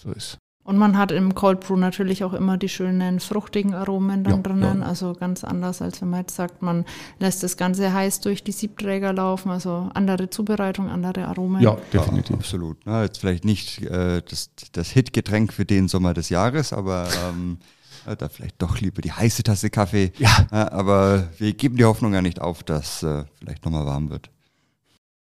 so 0.00 0.10
ist. 0.12 0.38
Und 0.62 0.76
man 0.76 0.96
hat 0.98 1.10
im 1.10 1.34
Cold 1.34 1.60
Brew 1.60 1.76
natürlich 1.76 2.22
auch 2.22 2.34
immer 2.34 2.56
die 2.58 2.68
schönen 2.68 3.18
fruchtigen 3.18 3.74
Aromen 3.74 4.22
dann 4.24 4.36
Ja, 4.36 4.40
drinnen. 4.42 4.80
ja. 4.80 4.86
Also 4.86 5.14
ganz 5.14 5.42
anders, 5.42 5.80
als 5.82 6.00
wenn 6.02 6.10
man 6.10 6.20
jetzt 6.20 6.36
sagt, 6.36 6.62
man 6.62 6.84
lässt 7.18 7.42
das 7.42 7.56
Ganze 7.56 7.92
heiß 7.92 8.20
durch 8.20 8.44
die 8.44 8.52
Siebträger 8.52 9.12
laufen. 9.14 9.50
Also 9.50 9.90
andere 9.94 10.28
Zubereitung, 10.30 10.88
andere 10.88 11.26
Aromen. 11.26 11.62
Ja, 11.62 11.76
definitiv. 11.92 12.30
Ja, 12.36 12.36
absolut. 12.36 12.76
Na, 12.84 13.02
jetzt 13.02 13.18
vielleicht 13.18 13.44
nicht 13.44 13.82
äh, 13.82 14.22
das, 14.28 14.50
das 14.72 14.90
Hit-Getränk 14.90 15.52
für 15.52 15.64
den 15.64 15.88
Sommer 15.88 16.12
des 16.14 16.28
Jahres, 16.28 16.72
aber 16.74 17.08
ähm, 17.30 17.58
ja, 18.06 18.14
da 18.14 18.28
vielleicht 18.28 18.60
doch 18.62 18.78
lieber 18.80 19.00
die 19.02 19.12
heiße 19.12 19.42
Tasse 19.42 19.70
Kaffee. 19.70 20.12
Ja. 20.18 20.46
Ja, 20.52 20.70
aber 20.72 21.28
wir 21.38 21.52
geben 21.54 21.76
die 21.76 21.84
Hoffnung 21.86 22.12
ja 22.14 22.22
nicht 22.22 22.40
auf, 22.40 22.62
dass 22.62 23.02
äh, 23.02 23.24
vielleicht 23.38 23.64
nochmal 23.64 23.86
warm 23.86 24.10
wird. 24.10 24.30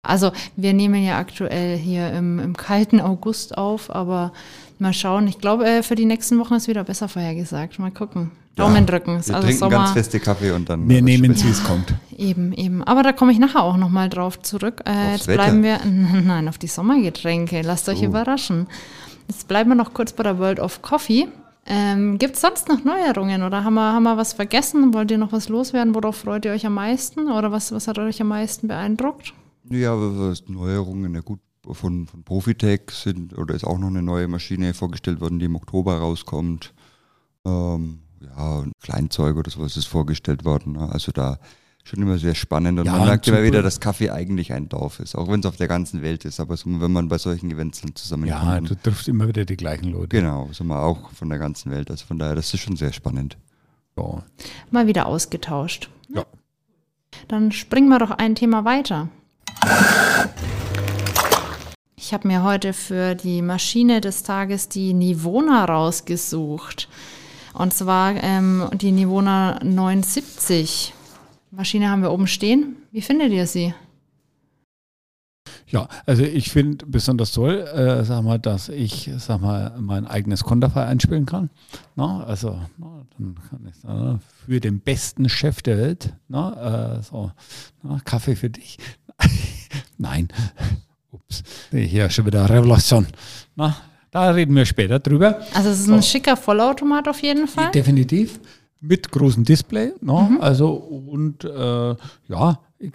Also 0.06 0.32
wir 0.56 0.72
nehmen 0.72 1.02
ja 1.04 1.18
aktuell 1.18 1.76
hier 1.76 2.12
im, 2.12 2.38
im 2.38 2.56
kalten 2.56 3.00
August 3.00 3.56
auf, 3.58 3.94
aber 3.94 4.32
mal 4.78 4.92
schauen. 4.92 5.26
Ich 5.28 5.38
glaube, 5.38 5.66
äh, 5.66 5.82
für 5.82 5.94
die 5.94 6.04
nächsten 6.06 6.38
Wochen 6.38 6.54
ist 6.54 6.68
wieder 6.68 6.84
besser 6.84 7.08
vorhergesagt. 7.08 7.78
Mal 7.78 7.90
gucken. 7.90 8.30
Daumen 8.56 8.74
Ja, 8.76 8.80
drücken. 8.82 9.18
Ist 9.18 9.28
Wir 9.28 9.34
also 9.36 9.46
trinken 9.48 9.58
Sommer. 9.60 9.76
ganz 9.76 9.90
feste 9.90 10.18
Kaffee 10.18 10.50
und 10.52 10.70
dann. 10.70 10.88
Wir 10.88 11.02
nehmen 11.02 11.32
es, 11.32 11.44
wie 11.44 11.50
es 11.50 11.62
kommt. 11.62 11.92
Eben, 12.16 12.52
eben. 12.54 12.82
Aber 12.84 13.02
da 13.02 13.12
komme 13.12 13.30
ich 13.32 13.38
nachher 13.38 13.62
auch 13.62 13.76
nochmal 13.76 14.08
drauf 14.08 14.40
zurück. 14.40 14.80
Äh, 14.86 14.90
Aufs 14.90 15.10
jetzt 15.12 15.26
Wetter? 15.28 15.42
bleiben 15.42 15.62
wir, 15.62 15.80
nein, 15.84 16.48
auf 16.48 16.56
die 16.56 16.66
Sommergetränke. 16.66 17.60
Lasst 17.62 17.86
euch 17.90 18.00
Oh. 18.02 18.06
überraschen. 18.06 18.66
Jetzt 19.28 19.46
bleiben 19.48 19.68
wir 19.70 19.74
noch 19.74 19.92
kurz 19.92 20.12
bei 20.12 20.22
der 20.22 20.38
World 20.38 20.58
of 20.60 20.80
Coffee. 20.80 21.28
Ähm, 21.66 22.16
Gibt 22.18 22.36
es 22.36 22.40
sonst 22.40 22.68
noch 22.68 22.84
Neuerungen 22.84 23.42
oder 23.42 23.64
haben 23.64 23.74
wir, 23.74 23.92
haben 23.92 24.04
wir 24.04 24.16
was 24.16 24.32
vergessen? 24.32 24.94
Wollt 24.94 25.10
ihr 25.10 25.18
noch 25.18 25.32
was 25.32 25.48
loswerden? 25.48 25.94
Worauf 25.94 26.16
freut 26.16 26.44
ihr 26.44 26.52
euch 26.52 26.64
am 26.64 26.74
meisten? 26.74 27.30
Oder 27.30 27.50
was, 27.52 27.72
was 27.72 27.88
hat 27.88 27.98
euch 27.98 28.20
am 28.22 28.28
meisten 28.28 28.68
beeindruckt? 28.68 29.34
Ja, 29.70 29.92
aber 29.92 30.30
was 30.30 30.48
Neuerungen, 30.48 31.14
ja 31.14 31.20
gut, 31.20 31.40
von, 31.72 32.06
von 32.06 32.22
Profitec 32.22 32.92
sind, 32.92 33.36
oder 33.36 33.54
ist 33.54 33.64
auch 33.64 33.78
noch 33.78 33.88
eine 33.88 34.02
neue 34.02 34.28
Maschine 34.28 34.72
vorgestellt 34.74 35.20
worden, 35.20 35.38
die 35.38 35.46
im 35.46 35.56
Oktober 35.56 35.96
rauskommt. 35.98 36.72
Ähm, 37.44 38.00
ja, 38.20 38.64
Kleinzeug 38.82 39.36
oder 39.36 39.50
sowas 39.50 39.76
ist 39.76 39.86
vorgestellt 39.86 40.44
worden. 40.44 40.72
Ne? 40.74 40.88
Also 40.90 41.12
da 41.12 41.38
schon 41.84 42.02
immer 42.02 42.18
sehr 42.18 42.34
spannend. 42.34 42.78
Und 42.80 42.86
Ja, 42.86 42.92
man 42.92 43.06
merkt 43.06 43.28
immer 43.28 43.42
wieder, 43.42 43.62
dass 43.62 43.78
Kaffee 43.80 44.10
eigentlich 44.10 44.52
ein 44.52 44.68
Dorf 44.68 44.98
ist, 45.00 45.14
auch 45.16 45.28
wenn 45.28 45.40
es 45.40 45.46
auf 45.46 45.56
der 45.56 45.68
ganzen 45.68 46.02
Welt 46.02 46.24
ist. 46.24 46.40
Aber 46.40 46.56
so, 46.56 46.68
wenn 46.80 46.92
man 46.92 47.08
bei 47.08 47.18
solchen 47.18 47.50
Events 47.50 47.80
dann 47.80 47.90
Ja, 47.90 47.94
zusammenkommt. 47.94 48.70
du 48.70 48.74
triffst 48.76 49.08
immer 49.08 49.28
wieder 49.28 49.44
die 49.44 49.56
gleichen 49.56 49.90
Leute. 49.92 50.08
genau, 50.08 50.48
so 50.52 50.64
mal 50.64 50.82
auch 50.82 51.10
von 51.10 51.28
der 51.28 51.38
ganzen 51.38 51.70
Welt. 51.70 51.90
Also 51.90 52.04
von 52.06 52.18
daher, 52.18 52.34
das 52.34 52.52
ist 52.52 52.60
schon 52.60 52.76
sehr 52.76 52.92
spannend. 52.92 53.36
Ja. 53.96 54.22
Mal 54.70 54.86
wieder 54.88 55.06
ausgetauscht. 55.06 55.88
Ja. 56.08 56.24
Dann 57.28 57.52
springen 57.52 57.88
wir 57.88 57.98
doch 57.98 58.10
ein 58.10 58.34
Thema 58.34 58.64
weiter. 58.64 59.08
Ich 61.96 62.14
habe 62.14 62.28
mir 62.28 62.44
heute 62.44 62.72
für 62.72 63.16
die 63.16 63.42
Maschine 63.42 64.00
des 64.00 64.22
Tages 64.22 64.68
die 64.68 64.94
Nivona 64.94 65.64
rausgesucht. 65.64 66.88
Und 67.52 67.74
zwar 67.74 68.14
ähm, 68.22 68.68
die 68.74 68.92
Nivona 68.92 69.58
970. 69.64 70.94
Maschine 71.50 71.90
haben 71.90 72.02
wir 72.02 72.12
oben 72.12 72.28
stehen. 72.28 72.76
Wie 72.92 73.00
findet 73.00 73.32
ihr 73.32 73.48
sie? 73.48 73.74
Ja, 75.68 75.88
also 76.06 76.22
ich 76.22 76.50
finde 76.50 76.86
besonders 76.86 77.32
toll, 77.32 77.56
äh, 77.56 78.04
sag 78.04 78.22
mal, 78.22 78.38
dass 78.38 78.68
ich, 78.68 79.10
sag 79.18 79.40
mal, 79.40 79.74
mein 79.80 80.06
eigenes 80.06 80.44
Konterfei 80.44 80.84
einspielen 80.84 81.26
kann. 81.26 81.50
Na, 81.96 82.22
also, 82.22 82.60
na, 82.78 83.04
dann 83.18 83.34
kann 83.50 83.66
ich 83.68 83.76
sagen, 83.76 84.20
für 84.46 84.60
den 84.60 84.78
besten 84.78 85.28
Chef 85.28 85.62
der 85.62 85.78
Welt, 85.78 86.14
na, 86.28 86.98
äh, 86.98 87.02
so, 87.02 87.32
na, 87.82 87.98
Kaffee 88.04 88.36
für 88.36 88.50
dich. 88.50 88.78
Nein, 89.98 90.28
ups, 91.10 91.42
hier 91.70 92.10
schon 92.10 92.26
wieder 92.26 92.48
Revelation. 92.48 93.06
Na, 93.54 93.76
da 94.10 94.30
reden 94.30 94.54
wir 94.54 94.64
später 94.64 94.98
drüber. 94.98 95.40
Also 95.54 95.70
es 95.70 95.80
ist 95.80 95.90
ein 95.90 96.02
schicker 96.02 96.36
Vollautomat 96.36 97.08
auf 97.08 97.20
jeden 97.20 97.48
Fall. 97.48 97.70
Definitiv. 97.70 98.40
Mit 98.80 99.10
großem 99.10 99.44
Display. 99.44 99.92
Ne? 100.00 100.38
Also, 100.40 100.70
und 100.70 101.44
äh, 101.44 101.96
ja, 102.28 102.60
ich, 102.78 102.92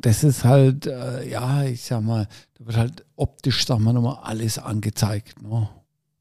das 0.00 0.24
ist 0.24 0.44
halt, 0.44 0.86
äh, 0.86 1.28
ja, 1.28 1.64
ich 1.64 1.82
sag 1.82 2.02
mal, 2.02 2.28
da 2.58 2.66
wird 2.66 2.76
halt 2.76 3.04
optisch, 3.16 3.66
sag 3.66 3.80
mal, 3.80 3.92
nochmal 3.92 4.18
alles 4.22 4.58
angezeigt. 4.58 5.42
Ne? 5.42 5.68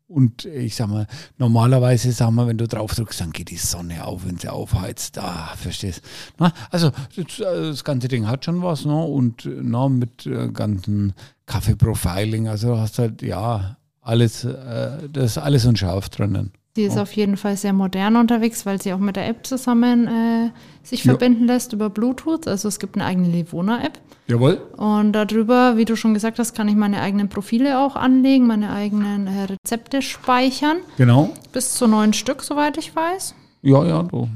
Und 0.08 0.46
ich 0.46 0.76
sag 0.76 0.88
mal, 0.88 1.08
normalerweise, 1.40 2.12
sag 2.12 2.30
mal, 2.32 2.46
wenn 2.48 2.60
du 2.60 2.68
drauf 2.68 2.94
drückst, 2.94 3.22
dann 3.22 3.32
geht 3.32 3.50
die 3.50 3.58
Sonne 3.58 4.06
auf, 4.06 4.26
wenn 4.28 4.38
sie 4.38 4.50
aufheizt. 4.50 5.18
Ah, 5.18 5.54
verstehst 5.58 6.02
Na, 6.38 6.52
Also, 6.70 6.92
das, 7.16 7.40
äh, 7.40 7.70
das 7.70 7.84
ganze 7.84 8.08
Ding 8.08 8.28
hat 8.28 8.46
schon 8.46 8.62
was, 8.62 8.86
ne? 8.86 8.96
Und 9.04 9.46
äh, 9.48 9.60
na, 9.64 9.90
mit 9.90 10.28
äh, 10.28 10.50
ganzen 10.50 11.14
Kaffee-Profiling, 11.48 12.48
also 12.48 12.76
du 12.76 12.78
hast 12.78 13.00
halt, 13.00 13.22
ja, 13.24 13.78
alles, 14.02 14.44
äh, 14.44 15.10
das 15.12 15.32
ist 15.32 15.38
alles 15.40 15.66
unscharf 15.66 16.10
drinnen. 16.10 16.52
Sie 16.76 16.84
ist 16.84 16.98
auf 16.98 17.14
jeden 17.14 17.38
Fall 17.38 17.56
sehr 17.56 17.72
modern 17.72 18.18
unterwegs, 18.18 18.66
weil 18.66 18.82
sie 18.82 18.92
auch 18.92 19.00
mit 19.00 19.16
der 19.16 19.28
App 19.30 19.48
zusammen 19.48 20.08
äh, 20.08 20.52
sich 20.84 21.06
Ja. 21.06 21.12
verbinden 21.14 21.46
lässt 21.48 21.72
über 21.72 21.90
Bluetooth. 21.90 22.48
Also 22.50 22.68
es 22.68 22.80
gibt 22.80 22.96
eine 22.98 23.06
eigene 23.06 23.30
Livona-App. 23.30 23.98
Jawohl. 24.28 24.60
Und 24.78 25.12
darüber, 25.12 25.78
wie 25.78 25.86
du 25.86 25.96
schon 25.96 26.14
gesagt 26.14 26.40
hast, 26.40 26.56
kann 26.56 26.68
ich 26.68 26.76
meine 26.76 27.02
eigenen 27.02 27.30
Profile 27.30 27.80
auch 27.80 27.96
anlegen, 27.96 28.48
meine 28.48 28.72
eigenen 28.72 29.28
äh, 29.28 29.44
Rezepte 29.44 30.02
speichern. 30.02 30.78
Genau. 30.98 31.30
Bis 31.54 31.76
zu 31.76 31.88
neun 31.88 32.14
Stück, 32.14 32.42
soweit 32.42 32.78
ich 32.78 32.96
weiß. 32.96 33.36
Ja, 33.62 33.86
ja, 33.86 34.04
du. 34.04 34.28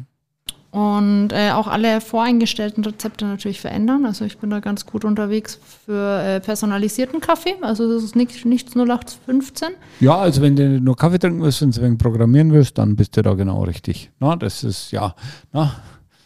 Und 0.71 1.29
äh, 1.31 1.49
auch 1.51 1.65
alle 1.65 1.99
voreingestellten 1.99 2.85
Rezepte 2.85 3.25
natürlich 3.25 3.59
verändern. 3.59 4.05
Also 4.05 4.25
ich 4.25 4.37
bin 4.37 4.51
da 4.51 4.59
ganz 4.59 4.85
gut 4.85 5.03
unterwegs 5.03 5.59
für 5.85 6.21
äh, 6.21 6.39
personalisierten 6.39 7.21
Kaffee. 7.21 7.55
Also 7.61 7.91
das 7.91 8.03
ist 8.03 8.15
nicht, 8.15 8.45
nichts 8.45 8.75
0815. 8.75 9.69
Ja, 9.99 10.17
also 10.17 10.43
wenn 10.43 10.55
du 10.55 10.79
nur 10.79 10.95
Kaffee 10.95 11.17
trinken 11.17 11.41
willst 11.41 11.63
und 11.63 11.79
ein 11.79 11.97
programmieren 11.97 12.53
willst, 12.53 12.77
dann 12.77 12.95
bist 12.95 13.17
du 13.17 13.23
da 13.23 13.33
genau 13.33 13.63
richtig. 13.63 14.11
Na, 14.19 14.35
das 14.35 14.63
ist, 14.63 14.91
ja, 14.91 15.15
na, 15.51 15.73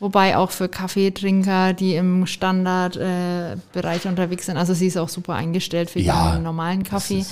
Wobei 0.03 0.35
auch 0.35 0.51
für 0.51 0.67
Kaffeetrinker, 0.67 1.71
die 1.71 1.95
im 1.95 2.25
Standardbereich 2.25 4.05
äh, 4.05 4.09
unterwegs 4.09 4.45
sind. 4.47 4.57
Also 4.57 4.73
sie 4.73 4.87
ist 4.87 4.97
auch 4.97 5.07
super 5.07 5.35
eingestellt 5.35 5.89
für 5.89 6.01
Ja, 6.01 6.35
den 6.35 6.43
normalen 6.43 6.83
Kaffee. 6.83 7.25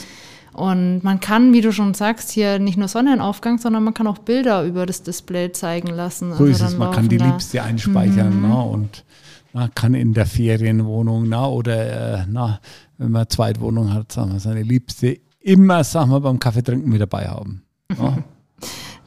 Und 0.54 1.04
man 1.04 1.20
kann, 1.20 1.52
wie 1.52 1.60
du 1.60 1.74
schon 1.74 1.94
sagst, 1.94 2.32
hier 2.32 2.60
nicht 2.60 2.78
nur 2.78 2.88
Sonnenaufgang, 2.88 3.58
sondern 3.58 3.84
man 3.84 3.94
kann 3.94 4.08
auch 4.08 4.20
Bilder 4.20 4.64
über 4.64 4.86
das 4.86 5.04
Display 5.04 5.52
zeigen 5.52 5.90
lassen. 5.90 6.30
so 6.34 6.44
Also 6.44 6.46
ist 6.46 6.62
es. 6.62 6.78
Man 6.78 6.92
kann 6.92 7.10
die 7.10 7.18
da- 7.18 7.26
Liebste 7.26 7.62
einspeichern 7.62 8.42
na, 8.42 8.62
und 8.62 9.04
na, 9.52 9.68
kann 9.76 9.94
in 9.94 10.14
der 10.14 10.26
Ferienwohnung 10.26 11.28
na, 11.28 11.48
oder 11.48 12.20
äh, 12.22 12.26
na, 12.30 12.62
wenn 12.98 13.12
man 13.12 13.28
Zweitwohnung 13.28 13.94
hat, 13.94 14.14
sagen 14.14 14.32
wir, 14.32 14.40
seine 14.40 14.64
Liebste 14.64 15.20
immer, 15.42 15.84
sagen 15.84 16.10
wir, 16.12 16.22
beim 16.22 16.40
Kaffeetrinken 16.40 16.90
mit 16.90 17.02
dabei 17.02 17.28
haben. 17.28 17.64
Na. 17.90 18.18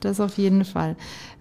Das 0.00 0.20
auf 0.20 0.36
jeden 0.36 0.66
Fall. 0.66 0.96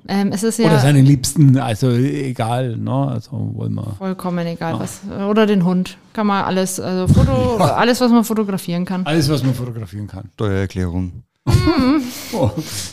Ähm, 0.07 0.31
es 0.33 0.43
ist 0.43 0.59
ja 0.59 0.65
Oder 0.67 0.79
seine 0.79 1.01
Liebsten, 1.01 1.57
also 1.57 1.89
egal, 1.91 2.75
ne? 2.77 2.91
also 3.07 3.51
wollen 3.53 3.73
wir. 3.75 3.95
vollkommen 3.97 4.45
egal 4.45 4.79
was. 4.79 4.99
Oder 5.29 5.45
den 5.45 5.63
Hund. 5.65 5.97
Kann 6.13 6.27
man 6.27 6.43
alles, 6.43 6.79
also 6.79 7.11
Foto, 7.13 7.57
alles, 7.63 8.01
was 8.01 8.11
man 8.11 8.23
fotografieren 8.23 8.85
kann. 8.85 9.05
Alles, 9.05 9.29
was 9.29 9.43
man 9.43 9.53
fotografieren 9.53 10.07
kann. 10.07 10.29
Steuererklärung. 10.33 11.23
Oh, 12.33 12.49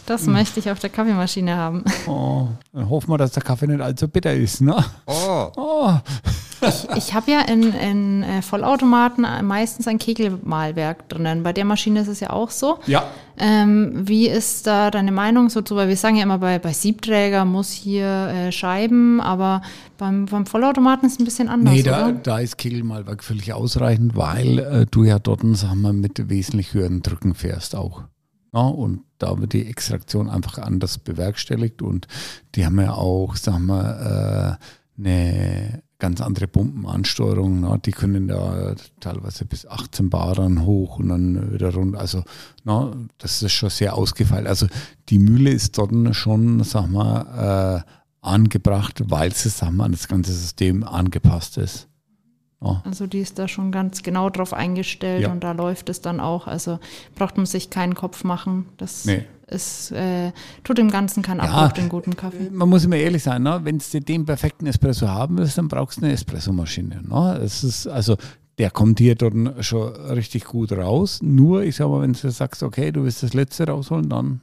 Das 0.06 0.26
möchte 0.26 0.60
ich 0.60 0.70
auf 0.70 0.78
der 0.80 0.90
Kaffeemaschine 0.90 1.56
haben. 1.56 1.84
oh. 2.06 2.48
Dann 2.72 2.88
hoffen 2.90 3.10
wir, 3.10 3.18
dass 3.18 3.32
der 3.32 3.42
Kaffee 3.42 3.66
nicht 3.66 3.80
allzu 3.80 4.08
bitter 4.08 4.34
ist. 4.34 4.60
Ne? 4.60 4.76
Oh, 5.06 5.48
Oh, 5.56 5.92
Ich, 6.62 6.88
ich 6.96 7.14
habe 7.14 7.30
ja 7.30 7.40
in, 7.42 7.72
in 7.72 8.22
äh, 8.22 8.42
Vollautomaten 8.42 9.26
meistens 9.46 9.86
ein 9.88 9.98
Kegelmalwerk 9.98 11.08
drinnen. 11.08 11.42
Bei 11.42 11.52
der 11.52 11.64
Maschine 11.64 12.00
ist 12.00 12.08
es 12.08 12.20
ja 12.20 12.30
auch 12.30 12.50
so. 12.50 12.78
Ja. 12.86 13.04
Ähm, 13.38 13.92
wie 14.06 14.28
ist 14.28 14.66
da 14.66 14.90
deine 14.90 15.12
Meinung 15.12 15.48
so 15.48 15.62
zu? 15.62 15.76
Weil 15.76 15.88
wir 15.88 15.96
sagen 15.96 16.16
ja 16.16 16.24
immer, 16.24 16.38
bei, 16.38 16.58
bei 16.58 16.72
Siebträger 16.72 17.44
muss 17.44 17.72
hier 17.72 18.06
äh, 18.06 18.52
Scheiben, 18.52 19.20
aber 19.20 19.62
beim, 19.96 20.26
beim 20.26 20.46
Vollautomaten 20.46 21.06
ist 21.06 21.14
es 21.14 21.18
ein 21.20 21.24
bisschen 21.24 21.48
anders. 21.48 21.74
Nee, 21.74 21.82
da, 21.82 22.12
da 22.12 22.38
ist 22.38 22.58
Kegelmalwerk 22.58 23.24
völlig 23.24 23.52
ausreichend, 23.52 24.16
weil 24.16 24.58
äh, 24.58 24.86
du 24.90 25.04
ja 25.04 25.18
dort, 25.18 25.40
sagen 25.56 25.80
wir, 25.80 25.92
mit 25.92 26.28
wesentlich 26.28 26.74
höheren 26.74 27.02
Drücken 27.02 27.34
fährst 27.34 27.74
auch. 27.74 28.02
Ja, 28.52 28.62
und 28.62 29.02
da 29.18 29.38
wird 29.38 29.52
die 29.52 29.66
Extraktion 29.66 30.28
einfach 30.28 30.58
anders 30.58 30.98
bewerkstelligt 30.98 31.82
und 31.82 32.08
die 32.54 32.66
haben 32.66 32.80
ja 32.80 32.94
auch, 32.94 33.36
sagen 33.36 33.66
wir, 33.66 34.58
äh, 34.58 35.00
eine 35.00 35.82
ganz 36.00 36.20
andere 36.20 36.48
Pumpenansteuerung. 36.48 37.60
Ne? 37.60 37.80
Die 37.84 37.92
können 37.92 38.26
da 38.26 38.74
teilweise 38.98 39.44
bis 39.44 39.66
18 39.66 40.10
Bar 40.10 40.34
dann 40.34 40.64
hoch 40.66 40.98
und 40.98 41.10
dann 41.10 41.52
wieder 41.52 41.72
runter. 41.72 42.00
Also 42.00 42.24
ne? 42.64 43.08
das 43.18 43.42
ist 43.42 43.52
schon 43.52 43.70
sehr 43.70 43.94
ausgefeilt. 43.94 44.46
Also 44.46 44.66
die 45.08 45.18
Mühle 45.18 45.50
ist 45.50 45.78
dort 45.78 45.92
schon, 46.16 46.64
sag 46.64 46.88
mal, 46.88 47.84
äh, 47.86 47.90
angebracht, 48.22 49.02
weil 49.06 49.32
sie, 49.32 49.48
sag 49.48 49.70
mal, 49.70 49.84
an 49.84 49.92
das 49.92 50.08
ganze 50.08 50.32
System 50.32 50.82
angepasst 50.82 51.58
ist. 51.58 51.89
Ja. 52.62 52.82
Also 52.84 53.06
die 53.06 53.20
ist 53.20 53.38
da 53.38 53.48
schon 53.48 53.72
ganz 53.72 54.02
genau 54.02 54.28
drauf 54.30 54.52
eingestellt 54.52 55.22
Ja. 55.22 55.32
und 55.32 55.42
da 55.42 55.52
läuft 55.52 55.88
es 55.88 56.00
dann 56.02 56.20
auch. 56.20 56.46
Also 56.46 56.78
braucht 57.14 57.36
man 57.36 57.46
sich 57.46 57.70
keinen 57.70 57.94
Kopf 57.94 58.22
machen. 58.24 58.66
Das 58.76 59.06
Nee. 59.06 59.24
ist, 59.46 59.92
äh, 59.92 60.32
tut 60.62 60.76
dem 60.78 60.90
Ganzen 60.90 61.22
keinen 61.22 61.38
Ja. 61.38 61.44
Abbruch, 61.50 61.72
den 61.72 61.88
guten 61.88 62.16
Kaffee. 62.16 62.50
Man 62.50 62.68
muss 62.68 62.84
immer 62.84 62.96
ehrlich 62.96 63.22
sein, 63.22 63.42
ne? 63.42 63.60
wenn 63.64 63.78
du 63.78 64.00
den 64.00 64.26
perfekten 64.26 64.66
Espresso 64.66 65.08
haben 65.08 65.38
willst, 65.38 65.56
dann 65.56 65.68
brauchst 65.68 65.98
du 65.98 66.04
eine 66.04 66.12
Espressomaschine. 66.12 67.00
Ne? 67.08 67.40
Es 67.42 67.64
ist 67.64 67.86
also 67.86 68.16
der 68.58 68.70
kommt 68.70 68.98
hier 68.98 69.14
dort 69.14 69.32
schon 69.64 69.88
richtig 69.94 70.44
gut 70.44 70.70
raus. 70.72 71.20
Nur, 71.22 71.62
ich 71.62 71.76
sag 71.76 71.88
mal, 71.88 72.02
wenn 72.02 72.12
du 72.12 72.30
sagst, 72.30 72.62
okay, 72.62 72.92
du 72.92 73.04
willst 73.04 73.22
das 73.22 73.32
letzte 73.32 73.66
rausholen, 73.66 74.10
dann 74.10 74.42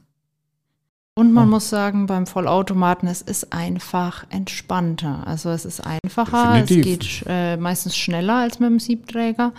Und 1.18 1.32
man 1.32 1.48
Oh. 1.48 1.50
muss 1.50 1.68
sagen, 1.68 2.06
beim 2.06 2.28
Vollautomaten, 2.28 3.08
es 3.08 3.22
ist 3.22 3.52
einfach 3.52 4.24
entspannter. 4.30 5.26
Also 5.26 5.50
es 5.50 5.64
ist 5.64 5.80
einfacher, 5.80 6.60
Definitiv. 6.60 7.02
es 7.02 7.18
geht 7.18 7.24
äh, 7.28 7.56
meistens 7.56 7.96
schneller 7.96 8.36
als 8.36 8.60
mit 8.60 8.70
dem 8.70 8.78
Siebträger. 8.78 9.52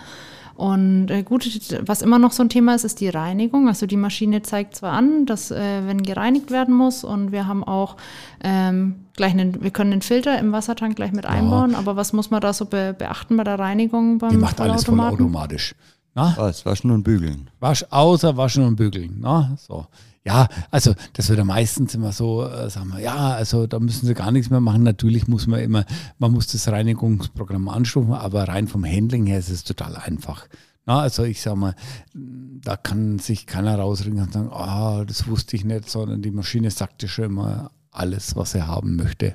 Und 0.54 1.10
äh, 1.10 1.22
gut, 1.22 1.46
was 1.86 2.00
immer 2.00 2.18
noch 2.18 2.32
so 2.32 2.42
ein 2.42 2.48
Thema 2.48 2.74
ist, 2.74 2.84
ist 2.84 3.00
die 3.00 3.10
Reinigung. 3.10 3.68
Also 3.68 3.84
die 3.86 3.98
Maschine 3.98 4.40
zeigt 4.40 4.74
zwar 4.76 4.92
an, 4.92 5.26
dass 5.26 5.50
äh, 5.50 5.86
wenn 5.86 6.02
gereinigt 6.02 6.50
werden 6.50 6.74
muss 6.74 7.04
und 7.04 7.30
wir 7.30 7.46
haben 7.46 7.62
auch 7.62 7.96
ähm, 8.42 8.94
gleich 9.14 9.32
einen, 9.32 9.62
wir 9.62 9.70
können 9.70 9.90
den 9.90 10.02
Filter 10.02 10.38
im 10.38 10.52
Wassertank 10.52 10.96
gleich 10.96 11.12
mit 11.12 11.26
einbauen, 11.26 11.74
aber 11.74 11.94
was 11.94 12.14
muss 12.14 12.30
man 12.30 12.40
da 12.40 12.54
so 12.54 12.64
be 12.64 12.94
beachten 12.98 13.36
bei 13.36 13.44
der 13.44 13.58
Reinigung 13.58 14.16
beim 14.16 14.30
die 14.30 14.36
macht 14.38 14.62
alles 14.62 14.84
vollautomatisch. 14.84 15.74
Na? 16.14 16.34
Was? 16.36 16.66
Waschen 16.66 16.90
und 16.90 17.02
bügeln. 17.04 17.50
Wasch, 17.60 17.84
außer 17.90 18.36
waschen 18.36 18.64
und 18.64 18.76
bügeln. 18.76 19.16
Na? 19.20 19.56
So. 19.58 19.86
Ja, 20.24 20.48
also 20.70 20.94
das 21.14 21.28
wird 21.30 21.38
ja 21.38 21.44
meistens 21.44 21.94
immer 21.94 22.12
so, 22.12 22.44
äh, 22.46 22.68
sagen 22.68 22.90
wir, 22.90 23.00
ja, 23.00 23.30
also 23.30 23.66
da 23.66 23.78
müssen 23.80 24.06
sie 24.06 24.14
gar 24.14 24.30
nichts 24.32 24.50
mehr 24.50 24.60
machen. 24.60 24.82
Natürlich 24.82 25.28
muss 25.28 25.46
man 25.46 25.60
immer, 25.60 25.84
man 26.18 26.32
muss 26.32 26.48
das 26.48 26.68
Reinigungsprogramm 26.68 27.68
anstufen, 27.68 28.12
aber 28.12 28.46
rein 28.48 28.68
vom 28.68 28.84
Handling 28.84 29.26
her 29.26 29.38
ist 29.38 29.48
es 29.48 29.64
total 29.64 29.96
einfach. 29.96 30.46
Na, 30.84 31.00
also 31.00 31.24
ich 31.24 31.40
sag 31.40 31.56
mal, 31.56 31.74
da 32.14 32.76
kann 32.76 33.18
sich 33.18 33.46
keiner 33.46 33.76
rausringen 33.78 34.24
und 34.24 34.32
sagen, 34.32 34.50
ah, 34.52 35.04
das 35.06 35.26
wusste 35.26 35.56
ich 35.56 35.64
nicht, 35.64 35.88
sondern 35.88 36.20
die 36.20 36.30
Maschine 36.30 36.70
sagt 36.70 37.00
dir 37.02 37.08
schon 37.08 37.26
immer 37.26 37.70
alles, 37.90 38.36
was 38.36 38.54
er 38.54 38.66
haben 38.66 38.96
möchte. 38.96 39.34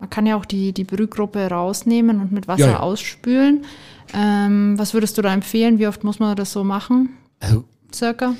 Man 0.00 0.10
kann 0.10 0.26
ja 0.26 0.36
auch 0.36 0.44
die, 0.44 0.72
die 0.72 0.84
Brühgruppe 0.84 1.48
rausnehmen 1.48 2.20
und 2.20 2.32
mit 2.32 2.48
Wasser 2.48 2.66
Ja, 2.66 2.70
ja. 2.72 2.80
ausspülen. 2.80 3.64
Ähm, 4.12 4.78
was 4.78 4.94
würdest 4.94 5.16
du 5.18 5.22
da 5.22 5.32
empfehlen? 5.32 5.78
Wie 5.78 5.86
oft 5.86 6.04
muss 6.04 6.18
man 6.18 6.36
das 6.36 6.52
so 6.52 6.64
machen? 6.64 7.10
Also 7.40 7.64
Circa? 7.92 8.34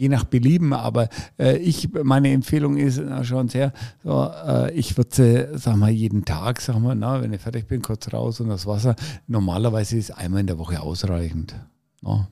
je 0.00 0.08
nach 0.08 0.24
Belieben, 0.24 0.72
aber 0.72 1.08
äh, 1.38 1.58
ich, 1.58 1.90
meine 1.92 2.30
Empfehlung 2.32 2.78
ist 2.78 2.98
äh, 2.98 3.22
schon 3.22 3.48
sehr, 3.48 3.72
so, 4.02 4.30
äh, 4.46 4.72
ich 4.72 4.96
würde 4.96 5.10
sie, 5.12 5.58
sag 5.58 5.76
mal, 5.76 5.90
jeden 5.90 6.24
Tag, 6.24 6.60
sag 6.60 6.78
mal, 6.78 6.94
na, 6.94 7.20
wenn 7.20 7.32
ich 7.34 7.40
fertig 7.42 7.68
bin, 7.68 7.82
kurz 7.82 8.10
raus 8.12 8.40
und 8.40 8.48
das 8.48 8.66
Wasser. 8.66 8.96
Normalerweise 9.26 9.98
ist 9.98 10.10
einmal 10.10 10.40
in 10.40 10.46
der 10.46 10.58
Woche 10.58 10.80
ausreichend. 10.80 11.54
Na. 12.00 12.28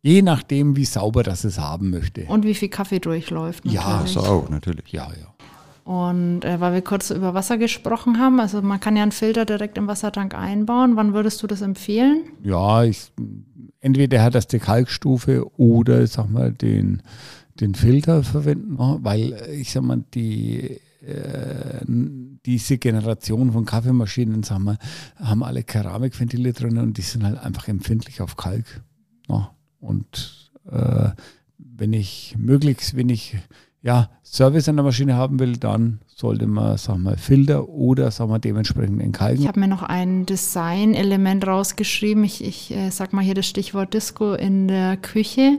Je 0.00 0.22
nachdem, 0.22 0.74
wie 0.74 0.86
sauber 0.86 1.22
das 1.22 1.44
es 1.44 1.58
haben 1.58 1.90
möchte. 1.90 2.22
Und 2.24 2.44
wie 2.44 2.54
viel 2.54 2.70
Kaffee 2.70 2.98
durchläuft. 2.98 3.64
Ja, 3.66 3.98
natürlich. 3.98 4.12
So 4.12 4.20
auch, 4.20 4.48
natürlich. 4.48 4.90
ja, 4.90 5.08
ja. 5.08 5.31
Und 5.84 6.44
äh, 6.44 6.60
weil 6.60 6.74
wir 6.74 6.82
kurz 6.82 7.10
über 7.10 7.34
Wasser 7.34 7.58
gesprochen 7.58 8.18
haben, 8.18 8.38
also 8.38 8.62
man 8.62 8.78
kann 8.78 8.96
ja 8.96 9.02
einen 9.02 9.12
Filter 9.12 9.44
direkt 9.44 9.76
im 9.78 9.88
Wassertank 9.88 10.34
einbauen. 10.34 10.96
Wann 10.96 11.12
würdest 11.12 11.42
du 11.42 11.46
das 11.46 11.60
empfehlen? 11.60 12.22
Ja, 12.42 12.84
ich, 12.84 13.10
entweder 13.80 14.22
hat 14.22 14.34
das 14.34 14.46
die 14.46 14.60
Kalkstufe 14.60 15.44
oder, 15.58 16.06
sag 16.06 16.30
mal, 16.30 16.52
den, 16.52 17.02
den 17.58 17.74
Filter 17.74 18.22
verwenden, 18.22 18.74
ne? 18.74 18.98
weil 19.02 19.32
äh, 19.32 19.54
ich 19.54 19.72
sag 19.72 19.82
mal, 19.82 20.04
die 20.14 20.80
äh, 21.04 21.84
diese 22.46 22.78
Generation 22.78 23.52
von 23.52 23.64
Kaffeemaschinen, 23.64 24.42
sag 24.44 24.60
mal, 24.60 24.78
haben 25.16 25.42
alle 25.42 25.64
Keramikventile 25.64 26.52
drin 26.52 26.78
und 26.78 26.96
die 26.96 27.02
sind 27.02 27.24
halt 27.24 27.38
einfach 27.38 27.68
empfindlich 27.68 28.20
auf 28.20 28.36
Kalk. 28.36 28.82
Ne? 29.28 29.48
Und 29.80 30.52
äh, 30.70 31.10
wenn 31.58 31.92
ich 31.92 32.36
möglichst 32.38 32.94
wenig 32.94 33.36
ja, 33.82 34.08
Service 34.22 34.68
an 34.68 34.76
der 34.76 34.84
Maschine 34.84 35.14
haben 35.16 35.38
will, 35.40 35.56
dann 35.56 36.00
sollte 36.06 36.46
man, 36.46 36.76
sag 36.78 36.98
mal, 36.98 37.16
Filter 37.16 37.68
oder, 37.68 38.10
sag 38.10 38.28
mal, 38.28 38.38
dementsprechend 38.38 39.02
entkalken. 39.02 39.42
Ich 39.42 39.48
habe 39.48 39.58
mir 39.60 39.68
noch 39.68 39.82
ein 39.82 40.24
Design-Element 40.26 41.46
rausgeschrieben. 41.46 42.22
Ich, 42.24 42.44
ich 42.44 42.70
äh, 42.74 42.90
sag 42.90 43.12
mal 43.12 43.22
hier 43.24 43.34
das 43.34 43.46
Stichwort 43.46 43.92
Disco 43.92 44.34
in 44.34 44.68
der 44.68 44.96
Küche. 44.96 45.58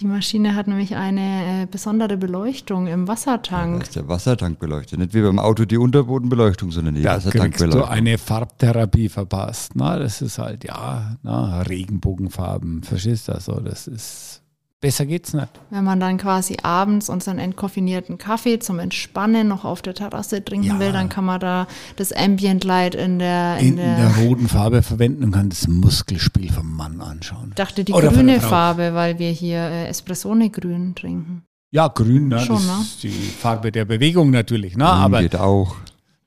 Die 0.00 0.06
Maschine 0.06 0.56
hat 0.56 0.66
nämlich 0.66 0.96
eine 0.96 1.62
äh, 1.62 1.66
besondere 1.70 2.16
Beleuchtung 2.16 2.88
im 2.88 3.06
Da 3.06 3.12
Wassertank. 3.12 3.84
ist 3.84 3.94
der 3.94 4.08
Wassertank 4.08 4.58
beleuchtet. 4.58 4.98
Nicht 4.98 5.14
wie 5.14 5.22
beim 5.22 5.38
Auto 5.38 5.64
die 5.64 5.78
Unterbodenbeleuchtung, 5.78 6.72
sondern 6.72 6.96
die 6.96 7.02
Da 7.02 7.14
Wassertankbeleuchtung. 7.18 7.84
eine 7.88 8.18
Farbtherapie 8.18 9.08
verpasst. 9.08 9.76
Na, 9.76 9.96
das 10.00 10.20
ist 10.20 10.38
halt, 10.38 10.64
ja, 10.64 11.16
na, 11.22 11.62
Regenbogenfarben, 11.62 12.82
verstehst 12.82 13.28
du? 13.28 13.32
Also, 13.34 13.60
das 13.60 13.86
ist, 13.86 14.42
besser 14.84 15.06
geht's 15.06 15.32
nicht. 15.32 15.48
Wenn 15.70 15.82
man 15.82 15.98
dann 15.98 16.18
quasi 16.18 16.58
abends 16.62 17.08
unseren 17.08 17.38
entkoffinierten 17.38 18.18
Kaffee 18.18 18.58
zum 18.58 18.78
Entspannen 18.78 19.48
noch 19.48 19.64
auf 19.64 19.80
der 19.80 19.94
Terrasse 19.94 20.44
trinken 20.44 20.66
Ja. 20.66 20.78
will, 20.78 20.92
dann 20.92 21.08
kann 21.08 21.24
man 21.24 21.40
da 21.40 21.66
das 21.96 22.12
Ambient 22.12 22.64
Light 22.64 22.94
in 22.94 23.18
der, 23.18 23.56
in 23.58 23.68
In, 23.68 23.76
der, 23.76 23.96
der 23.96 24.16
roten 24.26 24.46
Farbe 24.46 24.82
verwenden 24.82 25.24
und 25.24 25.30
kann 25.32 25.48
das 25.48 25.66
Muskelspiel 25.68 26.52
vom 26.52 26.70
Mann 26.76 27.00
anschauen. 27.00 27.46
ich 27.48 27.54
dachte 27.54 27.82
die 27.82 27.94
Oder 27.94 28.10
grüne. 28.10 28.40
Farbe, 28.40 28.92
weil 28.92 29.18
wir 29.18 29.30
hier 29.30 29.58
äh, 29.60 29.86
Espressone 29.88 30.50
grün 30.50 30.94
trinken. 30.94 31.44
Ja, 31.70 31.88
grün, 31.88 32.28
ne, 32.28 32.40
Schon, 32.40 32.56
das 32.56 32.66
ne? 32.66 32.82
ist 32.82 33.02
die 33.02 33.08
Farbe 33.08 33.72
der 33.72 33.86
Bewegung 33.86 34.30
natürlich. 34.30 34.76
Ne? 34.76 34.84
Grün 34.84 34.92
Aber 34.94 35.22
geht 35.22 35.36
auch. 35.36 35.76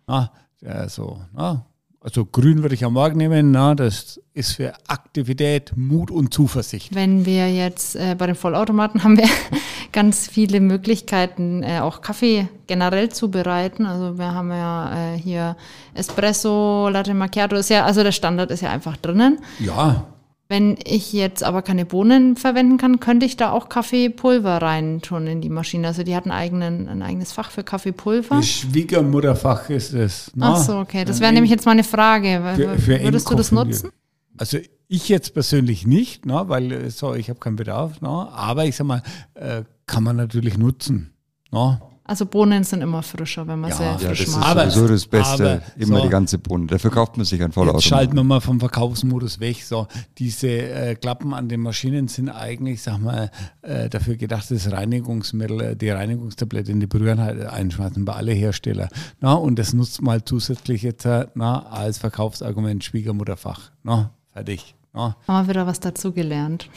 na, 0.08 0.32
ja, 0.62 0.90
so, 0.90 1.22
na, 1.34 1.64
also 2.08 2.24
grün 2.24 2.62
würde 2.62 2.74
ich 2.74 2.86
am 2.86 2.94
Morgen 2.94 3.18
nehmen. 3.18 3.52
Na, 3.52 3.76
das 3.76 4.22
ist 4.34 4.54
für 4.54 4.74
Aktivität, 4.88 5.74
Mut 5.76 6.10
und 6.10 6.34
Zuversicht. 6.34 6.96
Wenn 6.96 7.26
wir 7.26 7.52
jetzt 7.54 7.98
äh, 7.98 8.16
bei 8.18 8.28
den 8.28 8.36
Vollautomaten 8.36 9.04
haben 9.04 9.18
wir 9.18 9.28
ganz 9.92 10.26
viele 10.26 10.62
Möglichkeiten, 10.62 11.64
äh, 11.64 11.82
auch 11.82 12.00
Kaffee 12.00 12.48
generell 12.66 13.10
zu 13.10 13.30
bereiten. 13.30 13.86
Also 13.86 14.18
wir 14.18 14.34
haben 14.34 14.52
ja 14.52 15.16
äh, 15.16 15.18
hier 15.18 15.58
Espresso, 15.96 16.88
Latte 16.88 17.14
Macchiato 17.14 17.58
ist 17.58 17.70
ja, 17.70 17.84
also 17.84 18.04
der 18.04 18.14
Standard 18.14 18.52
ist 18.52 18.62
ja 18.62 18.70
einfach 18.70 18.96
drinnen. 18.96 19.40
Ja, 19.60 20.06
Wenn 20.50 20.78
ich 20.86 21.12
jetzt 21.12 21.44
aber 21.44 21.62
keine 21.62 21.86
Bohnen 21.86 22.38
verwenden 22.38 22.78
kann, 22.78 23.00
könnte 23.02 23.26
ich 23.26 23.36
da 23.36 23.52
auch 23.52 23.68
Kaffeepulver 23.68 24.62
rein 24.62 25.02
tun 25.02 25.28
in 25.28 25.42
die 25.42 25.50
Maschine. 25.50 25.88
Also 25.88 26.04
die 26.04 26.16
hat 26.16 26.24
einen 26.24 26.32
eigenen, 26.32 26.88
ein 26.88 27.02
eigenes 27.02 27.34
Fach 27.34 27.52
für 27.52 27.64
Kaffeepulver. 27.64 28.38
das 28.38 28.48
Schwiegermutterfach 28.48 29.70
ist 29.70 29.94
es. 29.94 30.34
ne? 30.36 30.46
Ach 30.46 30.58
so, 30.58 30.78
okay. 30.78 31.04
Das 31.04 31.18
Ein 31.18 31.22
wäre 31.22 31.34
nämlich 31.34 31.52
jetzt 31.52 31.66
meine 31.66 31.84
Frage. 31.84 32.42
Für- 32.56 32.78
für 32.80 33.04
Würdest 33.04 33.30
du 33.30 33.36
das 33.36 33.52
nutzen? 33.52 33.90
Also 34.38 34.58
ich 34.88 35.10
jetzt 35.10 35.34
persönlich 35.34 35.86
nicht, 35.86 36.26
ne, 36.26 36.44
weil 36.48 36.72
äh, 36.72 36.90
so, 36.92 37.14
ich 37.14 37.30
habe 37.30 37.40
keinen 37.40 37.58
Bedarf, 37.58 38.00
ne, 38.02 38.08
aber 38.08 38.64
ich 38.66 38.76
sag 38.78 38.88
mal, 38.88 39.02
äh, 39.34 39.64
kann 39.86 40.04
man 40.04 40.16
natürlich 40.16 40.58
nutzen. 40.58 41.12
Ne. 41.52 41.82
Also 42.08 42.26
Bohnen 42.26 42.64
sind 42.64 42.82
immer 42.82 43.04
frischer, 43.04 43.46
wenn 43.48 43.60
man 43.60 43.70
Ja. 43.72 43.76
sie 43.76 43.84
Ja, 43.84 43.92
Ja, 43.92 43.98
frisch 44.00 44.20
das 44.20 44.28
ist 44.30 44.36
macht. 44.38 44.50
Aber- 44.50 44.70
sowieso 44.70 44.88
das 44.94 45.06
Beste. 45.06 45.52
aber 45.52 45.62
Immer 45.78 45.98
so. 45.98 46.04
die 46.04 46.10
ganze 46.10 46.38
Bohne. 46.38 46.68
Dafür 46.68 46.90
kauft 46.92 47.18
man 47.18 47.26
sich 47.26 47.42
einen 47.44 47.52
Jetzt 47.54 47.84
schalten 47.84 48.16
wir 48.16 48.24
mal 48.24 48.40
vom 48.40 48.60
Verkaufsmodus 48.60 49.40
weg. 49.40 49.62
So, 49.64 49.88
diese 50.18 50.48
äh, 50.48 50.96
Klappen 50.96 51.34
an 51.34 51.50
den 51.50 51.60
Maschinen 51.60 52.08
sind 52.08 52.30
eigentlich, 52.30 52.82
sag 52.82 53.00
mal, 53.00 53.30
äh, 53.62 53.90
dafür 53.90 54.16
gedacht, 54.16 54.50
das 54.50 54.72
Reinigungsmittel, 54.72 55.62
äh, 55.62 55.76
die 55.76 55.90
Reinigungstablette 55.90 56.72
in 56.72 56.80
die 56.80 56.88
Brühenheit 56.88 57.40
einschmeißen 57.46 58.06
bei 58.06 58.14
alle 58.14 58.32
Hersteller. 58.32 58.88
Na, 59.20 59.34
und 59.34 59.60
das 59.60 59.74
nutzt 59.74 60.02
mal 60.02 60.24
zusätzlich 60.24 60.84
jetzt 60.84 61.06
äh, 61.06 61.28
na, 61.36 61.64
als 61.68 61.98
Verkaufsargument 61.98 62.84
Schwiegermutterfach. 62.84 63.72
Na, 63.84 64.12
fertig. 64.34 64.76
Na. 64.94 65.16
Haben 65.28 65.46
wir 65.48 65.50
wieder 65.54 65.68
was 65.68 65.80
dazugelernt. 65.82 66.70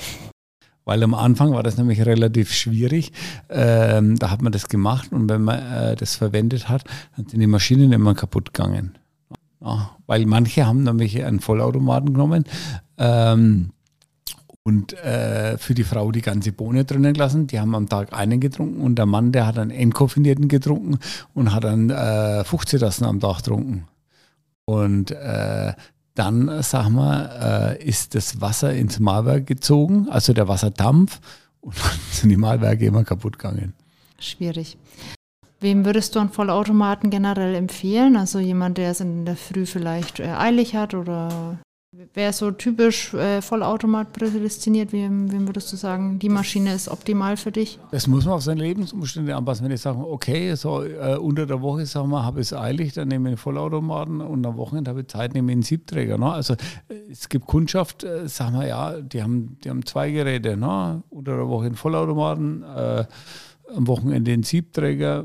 Weil 0.84 1.02
am 1.02 1.14
Anfang 1.14 1.52
war 1.52 1.62
das 1.62 1.76
nämlich 1.76 2.04
relativ 2.04 2.52
schwierig. 2.52 3.12
Ähm, 3.48 4.18
da 4.18 4.30
hat 4.30 4.42
man 4.42 4.52
das 4.52 4.68
gemacht 4.68 5.12
und 5.12 5.28
wenn 5.28 5.42
man 5.42 5.58
äh, 5.58 5.96
das 5.96 6.16
verwendet 6.16 6.68
hat, 6.68 6.84
dann 7.16 7.28
sind 7.28 7.40
die 7.40 7.46
Maschinen 7.46 7.92
immer 7.92 8.14
kaputt 8.14 8.52
gegangen. 8.52 8.98
Ja, 9.62 9.90
weil 10.06 10.24
manche 10.26 10.66
haben 10.66 10.84
nämlich 10.84 11.22
einen 11.22 11.40
Vollautomaten 11.40 12.14
genommen 12.14 12.44
ähm, 12.96 13.72
und 14.62 14.94
äh, 14.94 15.58
für 15.58 15.74
die 15.74 15.84
Frau 15.84 16.10
die 16.12 16.22
ganze 16.22 16.52
Bohne 16.52 16.84
drinnen 16.84 17.12
gelassen. 17.12 17.46
Die 17.46 17.60
haben 17.60 17.74
am 17.74 17.88
Tag 17.88 18.12
einen 18.14 18.40
getrunken 18.40 18.80
und 18.80 18.96
der 18.96 19.06
Mann, 19.06 19.32
der 19.32 19.46
hat 19.46 19.58
einen 19.58 19.70
entkoffinierten 19.70 20.48
getrunken 20.48 20.98
und 21.34 21.54
hat 21.54 21.64
dann 21.64 21.90
äh, 21.90 22.42
15 22.44 22.80
Tassen 22.80 23.04
am 23.04 23.20
Tag 23.20 23.38
getrunken. 23.38 23.86
Und 24.64 25.10
äh, 25.10 25.74
dann, 26.20 26.62
sag 26.62 26.90
mal, 26.90 27.78
äh, 27.80 27.82
ist 27.82 28.14
das 28.14 28.42
Wasser 28.42 28.74
ins 28.74 29.00
Mahlwerk 29.00 29.46
gezogen, 29.46 30.06
also 30.10 30.34
der 30.34 30.48
Wasserdampf, 30.48 31.18
und 31.62 31.74
dann 31.78 31.98
sind 32.12 32.28
die 32.28 32.36
Mahlwerke 32.36 32.84
immer 32.84 33.04
kaputt 33.04 33.38
gegangen. 33.38 33.72
Schwierig. 34.18 34.76
Wem 35.60 35.86
würdest 35.86 36.14
du 36.14 36.20
einen 36.20 36.28
Vollautomaten 36.28 37.08
generell 37.10 37.54
empfehlen? 37.54 38.16
Also 38.16 38.38
jemand, 38.38 38.76
der 38.76 38.90
es 38.90 39.00
in 39.00 39.24
der 39.24 39.36
Früh 39.36 39.64
vielleicht 39.64 40.20
äh, 40.20 40.28
eilig 40.28 40.74
hat 40.74 40.92
oder 40.92 41.58
wer 42.14 42.30
ist 42.30 42.38
so 42.38 42.50
typisch 42.50 43.12
äh, 43.14 43.42
Vollautomat 43.42 44.12
prädestiniert? 44.12 44.92
Wem, 44.92 45.30
wem 45.32 45.46
würdest 45.48 45.72
du 45.72 45.76
sagen, 45.76 46.18
die 46.18 46.28
Maschine 46.28 46.72
ist 46.74 46.88
optimal 46.88 47.36
für 47.36 47.52
dich? 47.52 47.78
Das 47.90 48.06
muss 48.06 48.24
man 48.24 48.34
auf 48.34 48.42
seine 48.42 48.62
Lebensumstände 48.62 49.34
anpassen. 49.34 49.64
Wenn 49.64 49.72
ich 49.72 49.80
sage, 49.80 49.98
okay, 49.98 50.54
so 50.54 50.82
äh, 50.84 51.16
unter 51.16 51.46
der 51.46 51.60
Woche 51.60 51.84
habe 51.84 52.40
ich 52.40 52.46
es 52.46 52.52
eilig, 52.52 52.92
dann 52.92 53.08
nehme 53.08 53.28
ich 53.28 53.32
einen 53.32 53.36
Vollautomaten 53.38 54.20
und 54.20 54.46
am 54.46 54.56
Wochenende 54.56 54.90
habe 54.90 55.00
ich 55.00 55.08
Zeit, 55.08 55.34
nehme 55.34 55.50
ich 55.50 55.56
einen 55.56 55.62
Siebträger. 55.62 56.18
Ne? 56.18 56.32
Also 56.32 56.54
äh, 56.54 56.94
es 57.10 57.28
gibt 57.28 57.46
Kundschaft, 57.46 58.04
äh, 58.04 58.28
sagen 58.28 58.58
wir 58.58 58.66
ja, 58.66 59.00
die 59.00 59.22
haben, 59.22 59.58
die 59.64 59.70
haben 59.70 59.84
zwei 59.84 60.10
Geräte. 60.10 60.56
Ne? 60.56 61.02
Unter 61.10 61.36
der 61.36 61.48
Woche 61.48 61.66
einen 61.66 61.76
Vollautomaten, 61.76 62.62
äh, 62.62 63.04
am 63.74 63.86
Wochenende 63.86 64.32
einen 64.32 64.42
Siebträger. 64.42 65.24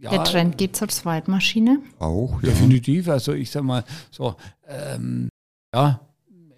Ja, 0.00 0.10
Der 0.10 0.24
Trend 0.24 0.56
geht 0.56 0.76
zur 0.76 0.88
Zweitmaschine. 0.88 1.80
Auch, 1.98 2.42
ja. 2.42 2.48
Definitiv. 2.48 3.08
Also 3.08 3.32
ich 3.32 3.50
sag 3.50 3.62
mal 3.64 3.84
so, 4.10 4.34
ähm, 4.66 5.29
ja, 5.74 6.00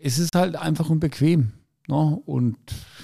es 0.00 0.18
ist 0.18 0.34
halt 0.34 0.56
einfach 0.56 0.90
und 0.90 1.00
bequem. 1.00 1.52
Ne? 1.88 2.20
Und 2.24 2.56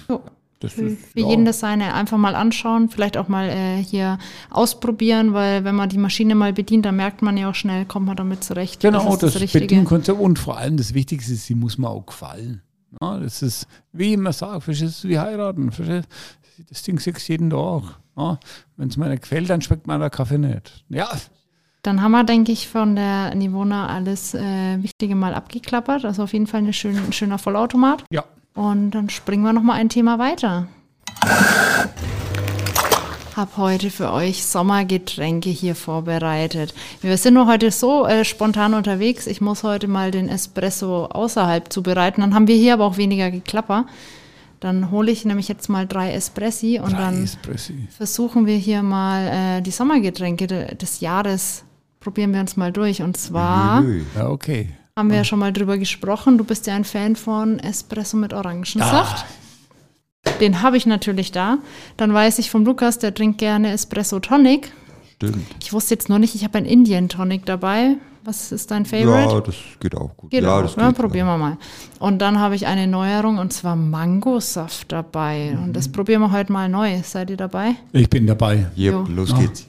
Jo. 0.09 0.21
das 0.59 0.73
Für, 0.73 0.83
ist, 0.83 1.05
für 1.13 1.19
ja. 1.19 1.29
jeden 1.29 1.45
das 1.45 1.59
seine. 1.59 1.93
Einfach 1.93 2.17
mal 2.17 2.35
anschauen, 2.35 2.89
vielleicht 2.89 3.17
auch 3.17 3.27
mal 3.27 3.49
äh, 3.49 3.83
hier 3.83 4.17
ausprobieren, 4.49 5.33
weil 5.33 5.63
wenn 5.63 5.75
man 5.75 5.89
die 5.89 5.97
Maschine 5.97 6.35
mal 6.35 6.53
bedient, 6.53 6.85
dann 6.85 6.95
merkt 6.95 7.21
man 7.21 7.37
ja 7.37 7.49
auch 7.49 7.55
schnell, 7.55 7.85
kommt 7.85 8.05
man 8.05 8.15
damit 8.15 8.43
zurecht. 8.43 8.81
Genau, 8.81 9.15
das, 9.15 9.33
das, 9.33 9.51
Bedienkonzept 9.51 10.19
und 10.19 10.39
vor 10.39 10.57
allem 10.57 10.77
das 10.77 10.93
Wichtigste 10.93 11.33
ist, 11.33 11.45
sie 11.45 11.55
muss 11.55 11.77
mir 11.77 11.89
auch 11.89 12.05
gefallen. 12.05 12.61
Ja, 13.01 13.19
das 13.19 13.41
ist, 13.41 13.67
wie 13.91 14.07
ich 14.07 14.13
immer 14.13 14.33
sage, 14.33 14.61
verstehst 14.61 15.03
du, 15.03 15.09
wie 15.09 15.19
heiraten. 15.19 15.71
Verstehst? 15.71 16.07
Das 16.69 16.83
Ding 16.83 16.97
du 16.97 17.11
jeden 17.27 17.49
Tag. 17.49 17.99
Ja, 18.17 18.37
Wenn 18.75 18.89
es 18.89 18.97
mir 18.97 19.07
nicht 19.07 19.21
gefällt, 19.21 19.49
dann 19.49 19.61
schmeckt 19.61 19.87
mir 19.87 19.97
der 19.97 20.09
Kaffee 20.09 20.37
nicht. 20.37 20.83
Ja, 20.89 21.09
Dann 21.81 22.01
haben 22.01 22.11
wir, 22.11 22.23
denke 22.25 22.51
ich, 22.51 22.67
von 22.67 22.95
der 22.95 23.33
Nivona 23.35 23.87
alles 23.87 24.33
äh, 24.33 24.83
Wichtige 24.83 25.15
mal 25.15 25.33
abgeklappert. 25.33 26.03
Also 26.05 26.23
auf 26.23 26.33
jeden 26.33 26.47
Fall 26.47 26.59
eine 26.59 26.73
schön, 26.73 26.97
ein 26.97 27.13
schöner 27.13 27.37
Vollautomat. 27.37 28.03
ja. 28.11 28.23
Und 28.55 28.91
dann 28.91 29.09
springen 29.09 29.43
wir 29.43 29.53
nochmal 29.53 29.79
ein 29.79 29.87
Thema 29.87 30.19
weiter. 30.19 30.67
Hab 33.37 33.55
heute 33.55 33.89
für 33.89 34.11
euch 34.11 34.43
Sommergetränke 34.45 35.49
hier 35.49 35.75
vorbereitet. 35.75 36.73
Wir 37.01 37.15
sind 37.15 37.35
nur 37.35 37.47
heute 37.47 37.71
so 37.71 38.05
äh, 38.05 38.25
spontan 38.25 38.73
unterwegs. 38.73 39.27
Ich 39.27 39.39
muss 39.39 39.63
heute 39.63 39.87
mal 39.87 40.11
den 40.11 40.27
Espresso 40.27 41.05
außerhalb 41.05 41.71
zubereiten. 41.71 42.19
Dann 42.19 42.33
haben 42.33 42.47
wir 42.49 42.55
hier 42.55 42.73
aber 42.73 42.83
auch 42.85 42.97
weniger 42.97 43.31
Geklapper. 43.31 43.85
Dann 44.59 44.91
hole 44.91 45.09
ich 45.09 45.23
nämlich 45.23 45.47
jetzt 45.47 45.69
mal 45.69 45.87
drei 45.87 46.11
Espressi 46.11 46.81
und 46.83 46.91
Drei 46.91 46.97
dann 46.97 47.23
Espressi. 47.23 47.87
versuchen 47.95 48.45
wir 48.45 48.57
hier 48.57 48.83
mal 48.83 49.27
äh, 49.59 49.61
die 49.61 49.71
Sommergetränke 49.71 50.47
de 50.47 50.75
des 50.75 50.99
Jahres. 50.99 51.63
Probieren 51.99 52.33
wir 52.33 52.39
uns 52.39 52.55
mal 52.57 52.71
durch. 52.71 53.01
Und 53.01 53.17
zwar. 53.17 53.83
Ja, 54.15 54.29
okay. 54.29 54.69
haben 54.95 55.09
wir 55.09 55.17
ja 55.17 55.23
schon 55.23 55.39
mal 55.39 55.51
drüber 55.53 55.77
gesprochen. 55.77 56.37
Du 56.37 56.43
bist 56.43 56.67
ja 56.67 56.75
ein 56.75 56.85
Fan 56.85 57.15
von 57.15 57.59
Espresso 57.59 58.17
mit 58.17 58.33
Orangensaft. 58.33 59.25
Den 60.41 60.61
habe 60.61 60.77
ich 60.77 60.85
natürlich 60.85 61.31
da. 61.31 61.57
Dann 61.97 62.13
weiß 62.13 62.39
ich 62.39 62.49
vom 62.51 62.65
Lukas, 62.65 62.99
der 62.99 63.13
trinkt 63.13 63.37
gerne 63.37 63.71
Espresso 63.71 64.19
Tonic. 64.19 64.71
Stimmt. 65.15 65.45
Ich 65.61 65.73
wusste 65.73 65.93
jetzt 65.95 66.09
nur 66.09 66.19
nicht, 66.19 66.35
ich 66.35 66.43
habe 66.43 66.57
einen 66.57 66.67
Indian 66.67 67.09
Tonic 67.09 67.45
dabei. 67.45 67.95
Was 68.23 68.51
ist 68.51 68.69
dein 68.71 68.85
Favorite? 68.85 69.33
Ja, 69.33 69.41
das 69.41 69.55
geht 69.79 69.95
auch 69.95 70.15
gut. 70.15 70.29
Geht 70.31 70.43
ja, 70.43 70.57
auch. 70.57 70.61
das 70.61 70.75
Ja, 70.75 70.87
geht, 70.89 70.97
probieren 70.97 71.27
wir 71.27 71.37
mal. 71.37 71.57
Und 71.99 72.19
dann 72.21 72.37
habe 72.39 72.55
ich 72.55 72.67
eine 72.67 72.85
Neuerung 72.85 73.37
und 73.37 73.51
zwar 73.53 73.75
Mangosaft 73.77 74.91
dabei. 74.91 75.57
Und 75.63 75.73
das 75.73 75.89
probieren 75.89 76.21
wir 76.21 76.31
heute 76.31 76.51
mal 76.51 76.67
neu. 76.69 77.01
Seid 77.03 77.29
ihr 77.29 77.37
dabei? 77.37 77.75
Ich 77.93 78.09
bin 78.09 78.27
dabei. 78.27 78.67
Yep, 78.77 78.93
Jo. 78.93 79.05
los 79.09 79.29
Ja. 79.31 79.37
geht's. 79.39 79.68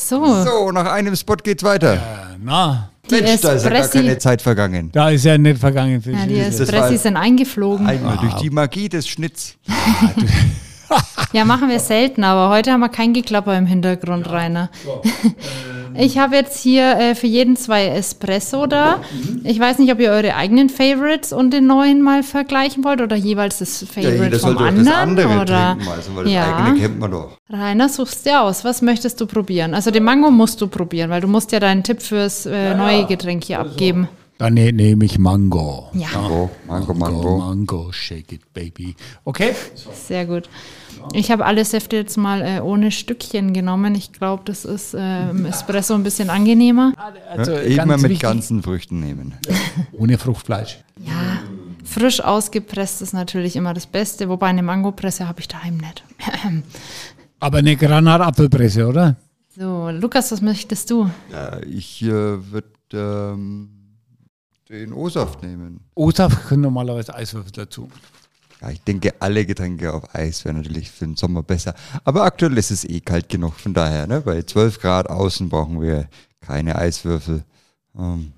So, 0.00 0.24
So, 0.44 0.70
nach 0.72 0.86
einem 0.92 1.16
Spot 1.16 1.36
geht's 1.36 1.62
weiter. 1.64 1.94
Äh, 1.94 1.98
na, 2.42 2.90
die 3.10 3.16
Mensch, 3.16 3.40
da 3.40 3.52
ist 3.52 3.64
ja 3.64 3.70
gar 3.70 3.88
keine 3.88 4.18
Zeit 4.18 4.40
vergangen. 4.42 4.90
da 4.92 5.10
ist 5.10 5.24
ja 5.24 5.36
nicht 5.36 5.58
vergangen 5.58 6.00
für 6.00 6.12
ja, 6.12 6.26
die 6.26 6.38
Espressi 6.38 6.96
sind 6.98 7.16
eingeflogen. 7.16 7.86
Einmal 7.86 8.16
durch 8.18 8.34
die 8.34 8.50
Magie 8.50 8.88
des 8.88 9.08
Schnitts. 9.08 9.56
Ja, 11.32 11.44
machen 11.44 11.68
wir 11.68 11.80
selten, 11.80 12.24
aber 12.24 12.48
heute 12.54 12.72
haben 12.72 12.80
wir 12.80 12.88
kein 12.88 13.12
Geklapper 13.12 13.58
im 13.58 13.66
Hintergrund, 13.66 14.30
Rainer. 14.30 14.70
Ich 16.00 16.16
habe 16.16 16.36
jetzt 16.36 16.60
hier 16.60 16.96
äh, 16.96 17.14
für 17.16 17.26
jeden 17.26 17.56
zwei 17.56 17.86
Espresso 17.86 18.66
da. 18.66 19.00
Ich 19.42 19.58
weiß 19.58 19.78
nicht, 19.80 19.90
ob 19.92 19.98
ihr 19.98 20.10
eure 20.12 20.36
eigenen 20.36 20.68
Favorites 20.68 21.32
und 21.32 21.50
den 21.52 21.66
neuen 21.66 22.02
mal 22.02 22.22
vergleichen 22.22 22.84
wollt 22.84 23.00
oder 23.00 23.16
jeweils 23.16 23.58
das 23.58 23.80
Ja, 23.80 23.86
Favorite 23.88 24.24
jeder 24.24 24.38
vom 24.38 24.48
sollte 24.50 24.62
auch 24.62 24.66
anderen. 24.68 24.86
das 24.86 24.94
andere 24.96 25.40
oder? 25.40 25.72
trinken, 25.76 25.88
also, 25.92 26.16
weil 26.16 26.24
das 26.24 26.32
ja. 26.32 26.56
eigene 26.56 26.80
kennt 26.80 26.98
man 27.00 27.10
doch. 27.10 27.38
Rainer, 27.50 27.88
suchst 27.88 28.24
dir 28.26 28.42
aus. 28.42 28.64
Was 28.64 28.80
möchtest 28.80 29.20
du 29.20 29.26
probieren? 29.26 29.74
Also 29.74 29.90
den 29.90 30.04
Mango 30.04 30.30
musst 30.30 30.60
du 30.60 30.68
probieren, 30.68 31.10
weil 31.10 31.20
du 31.20 31.28
musst 31.28 31.50
ja 31.50 31.58
deinen 31.58 31.82
Tipp 31.82 32.00
fürs 32.00 32.46
äh, 32.46 32.74
neue 32.76 33.04
Getränk 33.06 33.42
hier 33.44 33.58
abgeben. 33.58 34.08
Dann 34.38 34.54
ne- 34.54 34.72
nehme 34.72 35.04
ich 35.04 35.18
Mango. 35.18 35.88
Ja, 35.94 36.06
Mango, 36.14 36.50
Mango, 36.68 36.94
Mango. 36.94 37.38
Mango, 37.38 37.88
shake 37.90 38.30
it, 38.30 38.54
baby. 38.54 38.94
Okay. 39.24 39.52
sehr 39.92 40.26
gut. 40.26 40.48
Ich 41.12 41.30
habe 41.30 41.44
alle 41.44 41.64
Säfte 41.64 41.96
jetzt 41.96 42.16
mal 42.16 42.42
äh, 42.42 42.60
ohne 42.60 42.90
Stückchen 42.90 43.52
genommen. 43.52 43.94
Ich 43.94 44.12
glaube, 44.12 44.42
das 44.44 44.64
ist 44.64 44.94
äh, 44.94 45.30
im 45.30 45.46
Espresso 45.46 45.94
ein 45.94 46.02
bisschen 46.02 46.30
angenehmer. 46.30 46.92
Also 47.30 47.52
ja, 47.52 47.60
immer 47.60 47.86
ganz 47.86 48.02
mit 48.02 48.10
wichtig, 48.10 48.22
ganzen 48.22 48.62
Früchten 48.62 49.00
nehmen. 49.00 49.34
ohne 49.92 50.18
Fruchtfleisch. 50.18 50.78
Ja, 51.04 51.38
frisch 51.84 52.20
ausgepresst 52.20 53.02
ist 53.02 53.12
natürlich 53.14 53.56
immer 53.56 53.74
das 53.74 53.86
Beste, 53.86 54.28
wobei 54.28 54.48
eine 54.48 54.62
Mangopresse 54.62 55.28
habe 55.28 55.40
ich 55.40 55.48
daheim 55.48 55.78
nicht. 55.78 56.04
Aber 57.40 57.58
eine 57.58 57.76
Granatapfelpresse, 57.76 58.86
oder? 58.86 59.16
So, 59.56 59.90
Lukas, 59.90 60.30
was 60.32 60.40
möchtest 60.40 60.90
du? 60.90 61.10
Ja, 61.32 61.60
ich 61.62 62.02
äh, 62.02 62.08
würde 62.08 62.68
ähm, 62.92 63.70
den 64.68 64.92
O-Saft 64.92 65.42
nehmen. 65.42 65.80
O-Saft 65.94 66.48
können 66.48 66.62
normalerweise 66.62 67.14
Eiswürfel 67.14 67.52
dazu. 67.52 67.88
Ja, 68.60 68.70
ich 68.70 68.80
denke, 68.82 69.14
alle 69.20 69.46
Getränke 69.46 69.92
auf 69.94 70.14
Eis 70.14 70.44
wären 70.44 70.56
natürlich 70.56 70.90
für 70.90 71.04
den 71.06 71.16
Sommer 71.16 71.42
besser. 71.44 71.74
Aber 72.04 72.24
aktuell 72.24 72.58
ist 72.58 72.70
es 72.72 72.84
eh 72.84 73.00
kalt 73.00 73.28
genug, 73.28 73.54
von 73.54 73.72
daher, 73.72 74.06
ne? 74.06 74.20
Bei 74.20 74.42
12 74.42 74.80
Grad 74.80 75.08
außen 75.08 75.48
brauchen 75.48 75.80
wir 75.80 76.08
keine 76.40 76.76
Eiswürfel. 76.76 77.44
Ähm, 77.98 78.32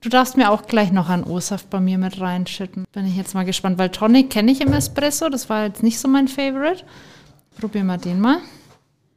Du 0.00 0.10
darfst 0.10 0.36
mir 0.36 0.50
auch 0.50 0.66
gleich 0.66 0.92
noch 0.92 1.08
einen 1.08 1.24
O-Saft 1.24 1.70
bei 1.70 1.80
mir 1.80 1.96
mit 1.96 2.20
reinschütten. 2.20 2.84
Bin 2.92 3.06
ich 3.06 3.16
jetzt 3.16 3.32
mal 3.32 3.46
gespannt, 3.46 3.78
weil 3.78 3.88
Tonic 3.88 4.28
kenne 4.28 4.52
ich 4.52 4.60
im 4.60 4.70
Espresso, 4.74 5.30
das 5.30 5.48
war 5.48 5.64
jetzt 5.64 5.82
nicht 5.82 5.98
so 5.98 6.08
mein 6.08 6.28
Favorite. 6.28 6.84
Probieren 7.58 7.86
wir 7.86 7.96
den 7.96 8.20
mal. 8.20 8.36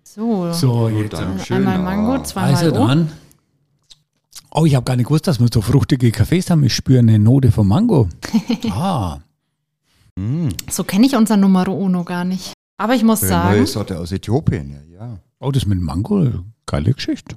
So, 0.04 0.54
So, 0.54 0.88
jetzt. 0.88 1.12
dann 1.12 1.40
schön. 1.40 1.58
einmal 1.68 1.80
Mango, 1.80 2.24
zweimal 2.24 2.56
Also 2.56 2.72
O. 2.74 2.88
dann. 2.88 3.12
Oh, 4.52 4.66
ich 4.66 4.76
habe 4.76 4.86
gar 4.86 4.96
nicht 4.96 5.08
gewusst, 5.08 5.28
dass 5.28 5.42
wir 5.42 5.50
so 5.54 5.62
fruchtige 5.62 6.10
Kaffees 6.12 6.50
haben. 6.50 6.64
Ich 6.64 6.74
spüre 6.74 7.00
eine 7.00 7.20
Note 7.20 7.52
von 7.52 7.68
Mango. 7.68 8.08
ah, 8.72 9.20
Mm, 10.18 10.50
So 10.70 10.84
kenne 10.84 11.06
ich 11.06 11.16
unser 11.16 11.38
Numero 11.38 11.74
Uno 11.74 12.04
gar 12.04 12.26
nicht. 12.26 12.54
Aber 12.78 12.96
ich 12.96 13.04
muss 13.04 13.22
eine 13.22 13.30
sagen, 13.30 13.56
neue 13.58 13.68
Sorte 13.68 14.00
aus 14.00 14.12
Äthiopien, 14.12 14.72
ja, 14.72 15.00
ja. 15.00 15.20
oh, 15.40 15.52
das 15.52 15.66
mit 15.66 15.80
Mango, 15.80 16.28
geile 16.66 16.94
Geschichte. 16.94 17.36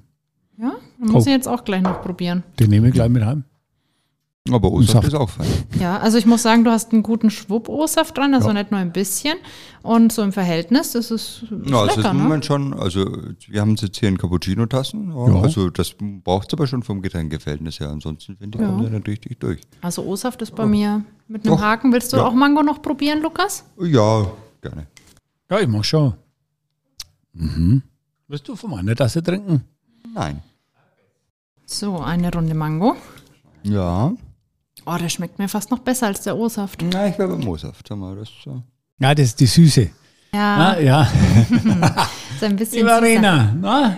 ja, 0.59 0.73
muss 0.99 1.15
Oh. 1.15 1.19
ich 1.29 1.33
jetzt 1.35 1.47
auch 1.49 1.65
gleich 1.65 1.83
noch 1.83 2.03
probieren. 2.03 2.43
Den 2.59 2.71
nehme 2.71 2.89
ich 2.89 2.95
gleich 2.95 3.09
mit 3.11 3.25
heim. 3.25 3.45
Aber 4.49 4.73
O-Saft 4.73 4.93
Saft. 4.93 5.09
ist 5.09 5.15
auch 5.15 5.29
fein. 5.29 5.47
Ja, 5.79 5.99
also 5.99 6.17
ich 6.17 6.25
muss 6.25 6.43
sagen, 6.43 6.65
du 6.65 6.71
hast 6.71 6.93
einen 6.93 7.03
guten 7.03 7.29
Schwupp-O-Saft 7.31 8.17
dran, 8.17 8.33
also 8.35 8.49
Ja. 8.49 8.55
nicht 8.55 8.71
nur 8.71 8.81
ein 8.81 8.91
bisschen. 8.91 9.35
Und 9.83 10.13
so 10.13 10.23
im 10.23 10.33
Verhältnis, 10.33 10.93
das 10.93 11.11
ist, 11.11 11.43
ist 11.43 11.51
Ja, 11.67 11.83
also 11.83 11.97
lecker, 11.99 12.11
im 12.11 12.17
ne? 12.17 12.23
Moment 12.23 12.45
schon, 12.47 12.73
also 12.73 13.05
wir 13.49 13.61
haben 13.61 13.75
jetzt 13.77 13.99
hier 13.99 14.09
in 14.09 14.17
Cappuccino-Tassen, 14.17 15.11
ja, 15.15 15.29
Ja. 15.35 15.43
also 15.43 15.69
das 15.69 15.95
braucht 16.25 16.49
es 16.49 16.55
aber 16.55 16.67
schon 16.67 16.83
vom 16.83 17.03
Getränkeverhältnis 17.03 17.81
her, 17.81 17.91
ansonsten 17.91 18.35
finde 18.37 18.59
ich, 18.59 18.65
Ja. 18.65 18.71
natürlich 18.71 19.21
nicht 19.29 19.43
durch. 19.43 19.61
Also 19.83 20.03
O-Saft 20.05 20.41
ist 20.41 20.55
bei 20.55 20.65
mir 20.65 21.05
mit 21.29 21.45
einem 21.45 21.57
Doch. 21.57 21.63
Haken. 21.63 21.93
Willst 21.93 22.13
du 22.15 22.17
Ja. 22.17 22.25
auch 22.27 22.33
Mango 22.35 22.63
noch 22.63 22.81
probieren, 22.81 23.21
Lukas? 23.21 23.65
Ja, 23.79 24.27
gerne. 24.63 24.87
Ja, 25.51 25.61
ich 25.61 25.69
mach 25.69 25.85
schon. 25.85 26.15
Mhm. 27.35 27.83
Willst 28.27 28.49
du 28.49 28.57
von 28.57 28.71
meiner 28.71 28.97
Tasse 28.97 29.23
trinken? 29.23 29.65
Nein. 30.15 30.43
So, 31.67 31.99
eine 31.99 32.33
Runde 32.33 32.55
Mango. 32.55 32.97
Ja. 33.65 34.13
Oh, 34.87 34.97
der 34.99 35.09
schmeckt 35.09 35.39
mir 35.39 35.49
fast 35.49 35.71
noch 35.71 35.81
besser 35.81 36.07
als 36.07 36.23
der 36.23 36.37
O-Saft. 36.37 36.83
Na, 36.93 37.07
ich 37.07 37.19
wäre 37.19 37.29
beim 37.29 37.47
O-Saft, 37.47 37.89
mal, 37.91 38.17
das 38.17 38.29
äh, 38.47 38.61
Ja, 38.99 39.15
das 39.15 39.27
ist 39.27 39.41
die 39.41 39.47
Süße. 39.47 39.91
Ja, 40.33 40.79
Ja, 40.79 40.81
ja. 40.81 41.03
ist 42.35 42.43
ein 42.45 42.57
bisschen 42.57 42.73
Die 42.73 42.81
süßer. 42.81 42.85
Marina. 42.85 43.55
Na? 43.61 43.97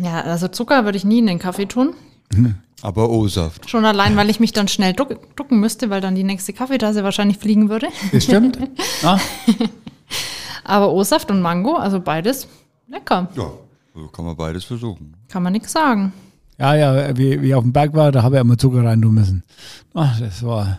Ja, 0.00 0.20
also 0.22 0.48
Zucker 0.48 0.84
würde 0.84 0.96
ich 0.96 1.04
nie 1.04 1.18
in 1.18 1.26
den 1.26 1.38
Kaffee 1.38 1.66
tun. 1.66 1.94
Aber 2.82 3.10
O-Saft. 3.10 3.68
Schon 3.70 3.84
allein, 3.84 4.16
weil 4.16 4.28
ich 4.30 4.40
mich 4.40 4.52
dann 4.52 4.66
schnell 4.66 4.92
duck, 4.92 5.36
ducken 5.36 5.60
müsste, 5.60 5.88
weil 5.90 6.00
dann 6.00 6.14
die 6.16 6.24
nächste 6.24 6.52
Kaffeetasse 6.52 7.04
wahrscheinlich 7.04 7.38
fliegen 7.38 7.68
würde. 7.68 7.88
Das 8.10 8.24
stimmt. 8.24 8.58
ja. 9.02 9.20
Aber 10.64 10.92
O-Saft 10.92 11.30
und 11.30 11.40
Mango, 11.42 11.74
also 11.76 12.00
beides 12.00 12.48
lecker. 12.88 13.28
Ja, 13.36 13.50
so 13.94 14.08
kann 14.08 14.24
man 14.24 14.36
beides 14.36 14.64
versuchen. 14.64 15.14
Kann 15.28 15.42
man 15.44 15.52
nichts 15.52 15.72
sagen. 15.72 16.12
Ja, 16.74 16.74
ja, 17.08 17.16
wie, 17.18 17.40
wie 17.42 17.48
ich 17.48 17.54
auf 17.54 17.62
dem 17.64 17.72
Berg 17.72 17.94
war, 17.94 18.12
da 18.12 18.22
habe 18.22 18.36
ich 18.36 18.40
immer 18.40 18.56
Zucker 18.58 18.84
rein 18.84 19.00
tun 19.02 19.14
müssen. 19.14 19.42
Ah, 19.94 20.12
das 20.18 20.42
war, 20.42 20.78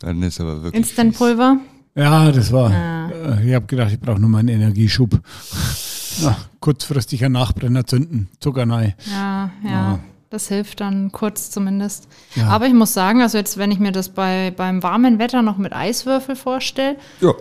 Dann 0.00 0.22
ist 0.22 0.40
aber 0.40 0.62
wirklich. 0.62 0.74
Instant-Pulver. 0.82 1.58
ja, 1.94 2.30
das 2.32 2.52
war, 2.52 2.70
Ah. 2.70 3.10
äh, 3.10 3.48
ich 3.48 3.54
habe 3.54 3.66
gedacht, 3.66 3.92
ich 3.92 4.00
brauche 4.00 4.20
nur 4.20 4.28
mal 4.30 4.38
einen 4.38 4.48
Energieschub. 4.48 5.20
Ja, 6.20 6.36
kurzfristiger 6.60 7.30
Nachbrenner 7.30 7.86
zünden, 7.86 8.28
Zucker 8.38 8.68
rein. 8.68 8.92
Ja, 9.10 9.50
ja. 9.64 9.70
Ja. 9.70 9.98
Das 10.28 10.48
hilft 10.48 10.80
dann 10.80 11.10
kurz 11.10 11.50
zumindest. 11.50 12.06
Ja. 12.34 12.48
Aber 12.48 12.66
ich 12.66 12.74
muss 12.74 12.92
sagen, 12.92 13.22
also 13.22 13.38
jetzt, 13.38 13.56
wenn 13.56 13.70
ich 13.70 13.78
mir 13.78 13.92
das 13.92 14.10
bei, 14.10 14.52
beim 14.54 14.82
warmen 14.82 15.18
Wetter 15.18 15.40
noch 15.40 15.56
mit 15.56 15.72
Eiswürfel 15.72 16.36
vorstelle, 16.36 16.98
Ja, 17.22 17.32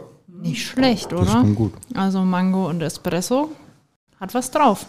nicht 0.41 0.65
schlecht, 0.65 1.11
das 1.11 1.19
oder? 1.19 1.31
kommt 1.41 1.55
gut. 1.57 1.73
Also 1.95 2.23
Mango 2.23 2.69
und 2.69 2.81
Espresso 2.81 3.51
hat 4.21 4.33
was 4.33 4.51
drauf. 4.51 4.85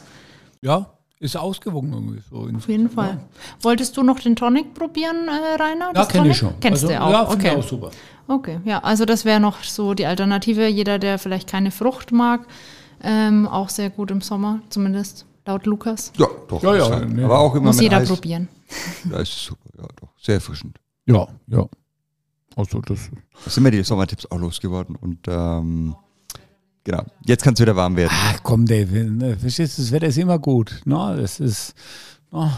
Ja, 0.60 0.86
ist 1.22 1.36
ausgewogen 1.36 1.92
irgendwie 1.92 2.20
so. 2.28 2.48
Auf 2.56 2.68
jeden 2.68 2.90
Fall. 2.90 3.20
Wolltest 3.60 3.96
du 3.96 4.02
noch 4.02 4.18
den 4.18 4.34
Tonic 4.36 4.74
probieren, 4.74 5.28
äh, 5.28 5.62
Rainer? 5.62 5.86
Ja, 5.86 5.92
Das 5.92 6.08
kenne 6.08 6.30
ich 6.30 6.36
schon. 6.36 6.58
Kennst 6.60 6.82
Also, 6.84 6.88
du 6.94 7.00
auch? 7.00 7.10
Ja, 7.10 7.26
finde 7.26 7.46
okay. 7.46 7.58
ich 7.58 7.64
auch 7.64 7.68
super. 7.68 7.90
Okay, 8.28 8.60
ja, 8.64 8.78
also 8.82 9.04
das 9.04 9.24
wäre 9.24 9.40
noch 9.40 9.62
so 9.62 9.94
die 9.94 10.06
Alternative. 10.06 10.66
Jeder, 10.66 10.98
der 10.98 11.18
vielleicht 11.18 11.48
keine 11.48 11.70
Frucht 11.70 12.12
mag, 12.12 12.46
ähm, 13.02 13.46
auch 13.46 13.68
sehr 13.68 13.90
gut 13.90 14.10
im 14.10 14.20
Sommer, 14.20 14.60
zumindest 14.68 15.26
laut 15.46 15.66
Lukas. 15.66 16.12
Ja, 16.18 16.26
doch. 16.48 16.62
Ja, 16.62 16.76
ja, 16.76 17.00
nee. 17.04 17.22
Aber 17.24 17.38
auch 17.38 17.54
immer 17.54 17.66
Muss 17.66 17.76
mit 17.76 17.84
jeder 17.84 17.98
Eis. 17.98 18.08
probieren. 18.08 18.48
Ja, 19.10 19.18
ist 19.20 19.44
super. 19.44 19.68
Ja, 19.78 19.86
doch. 20.00 20.08
Sehr 20.20 20.36
erfrischend. 20.36 20.78
Ja, 21.06 21.26
ja. 21.48 21.66
Also 22.56 22.80
das, 22.80 23.10
Da 23.44 23.50
sind 23.50 23.62
mir 23.62 23.70
die 23.70 23.82
Sommertipps 23.82 24.26
auch 24.30 24.38
losgeworden. 24.38 24.96
Und 24.96 25.20
ähm, 25.28 25.94
genau, 26.84 27.04
jetzt 27.24 27.42
kann 27.42 27.54
es 27.54 27.60
wieder 27.60 27.76
warm 27.76 27.96
werden. 27.96 28.12
ach 28.12 28.40
komm, 28.42 28.66
Dave, 28.66 29.04
ne, 29.04 29.36
verstehst 29.36 29.78
du, 29.78 29.82
das 29.82 29.92
Wetter 29.92 30.06
ist 30.06 30.18
immer 30.18 30.38
gut. 30.38 30.80
Na, 30.84 31.16
das 31.16 31.40
ist, 31.40 31.74
na, 32.30 32.52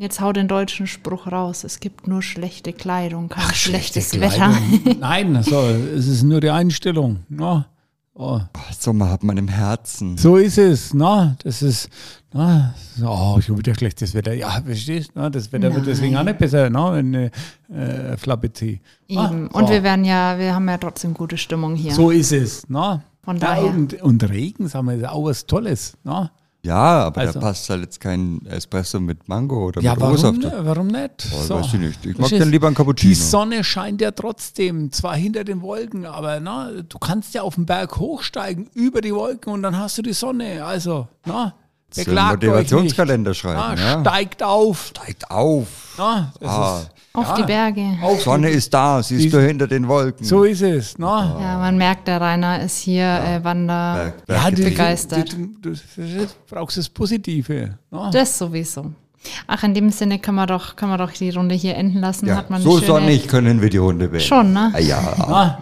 Jetzt 0.00 0.20
hau 0.20 0.32
den 0.32 0.46
deutschen 0.46 0.86
Spruch 0.86 1.26
raus. 1.26 1.64
Es 1.64 1.80
gibt 1.80 2.06
nur 2.06 2.22
schlechte 2.22 2.72
Kleidung, 2.72 3.28
kein 3.28 3.52
schlechtes 3.52 4.10
schlechte 4.10 4.20
Wetter. 4.20 4.50
Kleidung. 4.52 5.00
Nein, 5.00 5.42
so, 5.42 5.60
es 5.60 6.06
ist 6.06 6.22
nur 6.22 6.40
die 6.40 6.50
Einstellung. 6.50 7.24
Na, 7.28 7.66
oh. 8.14 8.40
Sommer 8.78 9.10
hat 9.10 9.24
man 9.24 9.36
im 9.38 9.48
Herzen. 9.48 10.16
So 10.16 10.36
ist 10.36 10.56
es, 10.56 10.94
na, 10.94 11.36
das 11.42 11.62
ist, 11.62 11.88
na, 12.32 12.74
so, 12.96 13.08
oh, 13.08 13.36
ich 13.40 13.48
habe 13.48 13.58
wieder 13.58 13.74
schlechtes 13.74 14.14
Wetter. 14.14 14.34
Ja, 14.34 14.62
verstehst 14.64 15.10
du, 15.16 15.30
das 15.30 15.52
Wetter 15.52 15.74
wird 15.74 15.86
deswegen 15.88 16.16
auch 16.16 16.22
nicht 16.22 16.38
besser, 16.38 16.70
na, 16.70 16.92
wenn 16.92 17.14
ich 17.14 17.32
äh, 17.74 18.16
Flappe 18.16 18.52
ziehe. 18.52 18.78
Eben. 19.08 19.48
Ah, 19.52 19.58
Und 19.58 19.66
so. 19.66 19.72
wir 19.72 19.82
werden 19.82 20.04
ja, 20.04 20.38
wir 20.38 20.54
haben 20.54 20.68
ja 20.68 20.78
trotzdem 20.78 21.12
gute 21.12 21.36
Stimmung 21.36 21.74
hier. 21.74 21.92
So 21.92 22.12
ist 22.12 22.30
es, 22.30 22.62
na. 22.68 23.02
Von 23.28 23.36
Ja, 23.36 23.48
daher. 23.56 23.64
und, 23.74 23.92
und 24.02 24.26
Regen, 24.30 24.68
sagen 24.68 24.86
wir, 24.86 24.94
ist 24.94 25.06
auch 25.06 25.22
was 25.24 25.44
Tolles, 25.44 25.98
na. 26.02 26.30
Ja, 26.64 27.04
aber 27.04 27.20
Also. 27.20 27.34
da 27.34 27.40
passt 27.40 27.68
halt 27.68 27.82
jetzt 27.82 28.00
kein 28.00 28.40
Espresso 28.46 28.98
mit 29.00 29.28
Mango 29.28 29.66
oder 29.66 29.82
Ja, 29.82 29.92
mit 29.92 30.00
warum, 30.00 30.38
ne- 30.38 30.52
warum 30.62 30.86
nicht? 30.86 31.28
Oh, 31.36 31.42
So. 31.42 31.54
Weiß 31.56 31.66
ich 31.66 31.74
nicht. 31.74 32.06
Ich 32.06 32.16
mag 32.16 32.30
dann 32.30 32.50
lieber 32.50 32.66
einen 32.68 32.74
Cappuccino. 32.74 33.10
Die 33.10 33.14
Sonne 33.14 33.62
scheint 33.64 34.00
ja 34.00 34.12
trotzdem, 34.12 34.90
zwar 34.90 35.14
hinter 35.14 35.44
den 35.44 35.60
Wolken, 35.60 36.06
aber 36.06 36.40
na, 36.40 36.70
du 36.88 36.98
kannst 36.98 37.34
ja 37.34 37.42
auf 37.42 37.56
den 37.56 37.66
Berg 37.66 37.98
hochsteigen, 37.98 38.70
über 38.72 39.02
die 39.02 39.14
Wolken 39.14 39.52
und 39.52 39.62
dann 39.62 39.76
hast 39.78 39.98
du 39.98 40.02
die 40.02 40.14
Sonne. 40.14 40.64
Also, 40.64 41.06
na, 41.26 41.42
einen 41.42 41.52
beklagt 41.94 42.42
euch 42.44 42.48
Motivationskalender 42.50 43.30
nicht. 43.30 43.38
schreiben. 43.40 43.60
Na, 43.76 43.92
ja. 43.94 44.00
Steigt 44.00 44.42
auf. 44.42 44.86
Steigt 44.88 45.30
auf. 45.30 45.66
Na, 45.98 46.32
das 46.40 46.48
Ah, 46.50 46.80
ist, 46.82 46.90
Auf 47.14 47.34
die 47.34 47.42
Berge. 47.42 47.82
auf 48.02 48.22
Sonne 48.22 48.50
ist 48.50 48.72
da, 48.72 49.02
siehst 49.02 49.24
Die- 49.24 49.30
du 49.30 49.40
hinter 49.44 49.66
den 49.66 49.88
Wolken. 49.88 50.24
So 50.24 50.44
ist 50.44 50.62
es. 50.62 50.96
Na. 50.98 51.36
Ja, 51.40 51.58
man 51.58 51.76
merkt, 51.76 52.06
der 52.06 52.20
Rainer 52.20 52.60
ist 52.62 52.78
hier 52.78 53.04
äh, 53.04 53.42
Wander. 53.42 53.94
Berg, 53.94 54.26
Berg 54.26 54.42
Ja, 54.44 54.50
du, 54.50 54.62
begeistert. 54.64 55.32
Du, 55.32 55.70
du, 55.72 55.76
du 55.96 56.26
brauchst 56.48 56.76
das 56.76 56.88
Positive. 56.88 57.78
Na. 57.90 58.10
Das 58.10 58.38
sowieso. 58.38 58.92
Ach, 59.48 59.62
in 59.64 59.74
dem 59.74 59.90
Sinne 59.90 60.20
kann 60.20 60.36
man 60.36 60.46
doch, 60.46 60.76
kann 60.76 60.88
man 60.88 60.98
doch 60.98 61.10
die 61.10 61.30
Runde 61.30 61.54
hier 61.56 61.74
enden 61.74 61.98
lassen. 62.00 62.26
ja, 62.26 62.36
hat 62.36 62.50
man 62.50 62.62
so 62.62 62.78
sonnig 62.78 63.26
können 63.26 63.60
wir 63.60 63.68
die 63.68 63.78
Runde 63.78 64.12
wählen. 64.12 64.20
Schon, 64.22 64.52
ne? 64.52 64.70
Ah, 64.72 64.78
ja, 64.78 65.58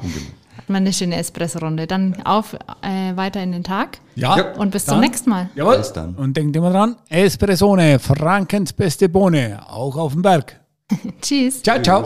Ah. 0.66 0.68
Hat 0.68 0.70
man 0.70 0.82
eine 0.82 0.92
schöne 0.92 1.16
Espresso-Runde. 1.16 1.86
Dann 1.86 2.16
auf 2.24 2.54
äh, 2.82 3.16
weiter 3.16 3.40
in 3.42 3.52
den 3.52 3.62
Tag 3.62 3.98
Ja. 4.16 4.52
Und 4.56 4.70
bis 4.72 4.84
zum 4.84 4.94
Dann- 4.94 5.00
nächsten 5.02 5.30
Mal. 5.30 5.48
Jawohl. 5.54 5.78
Bis 5.78 5.92
dann. 5.92 6.14
Und 6.16 6.36
denkt 6.36 6.56
immer 6.56 6.70
dran, 6.70 6.96
Espressone, 7.08 7.98
Frankens 8.00 8.72
beste 8.72 9.08
Bohne, 9.08 9.60
auch 9.68 9.96
auf 9.96 10.12
dem 10.12 10.22
Berg. 10.22 10.60
Tschüss. 11.22 11.62
Ciao, 11.62 11.80
ciao. 11.82 12.04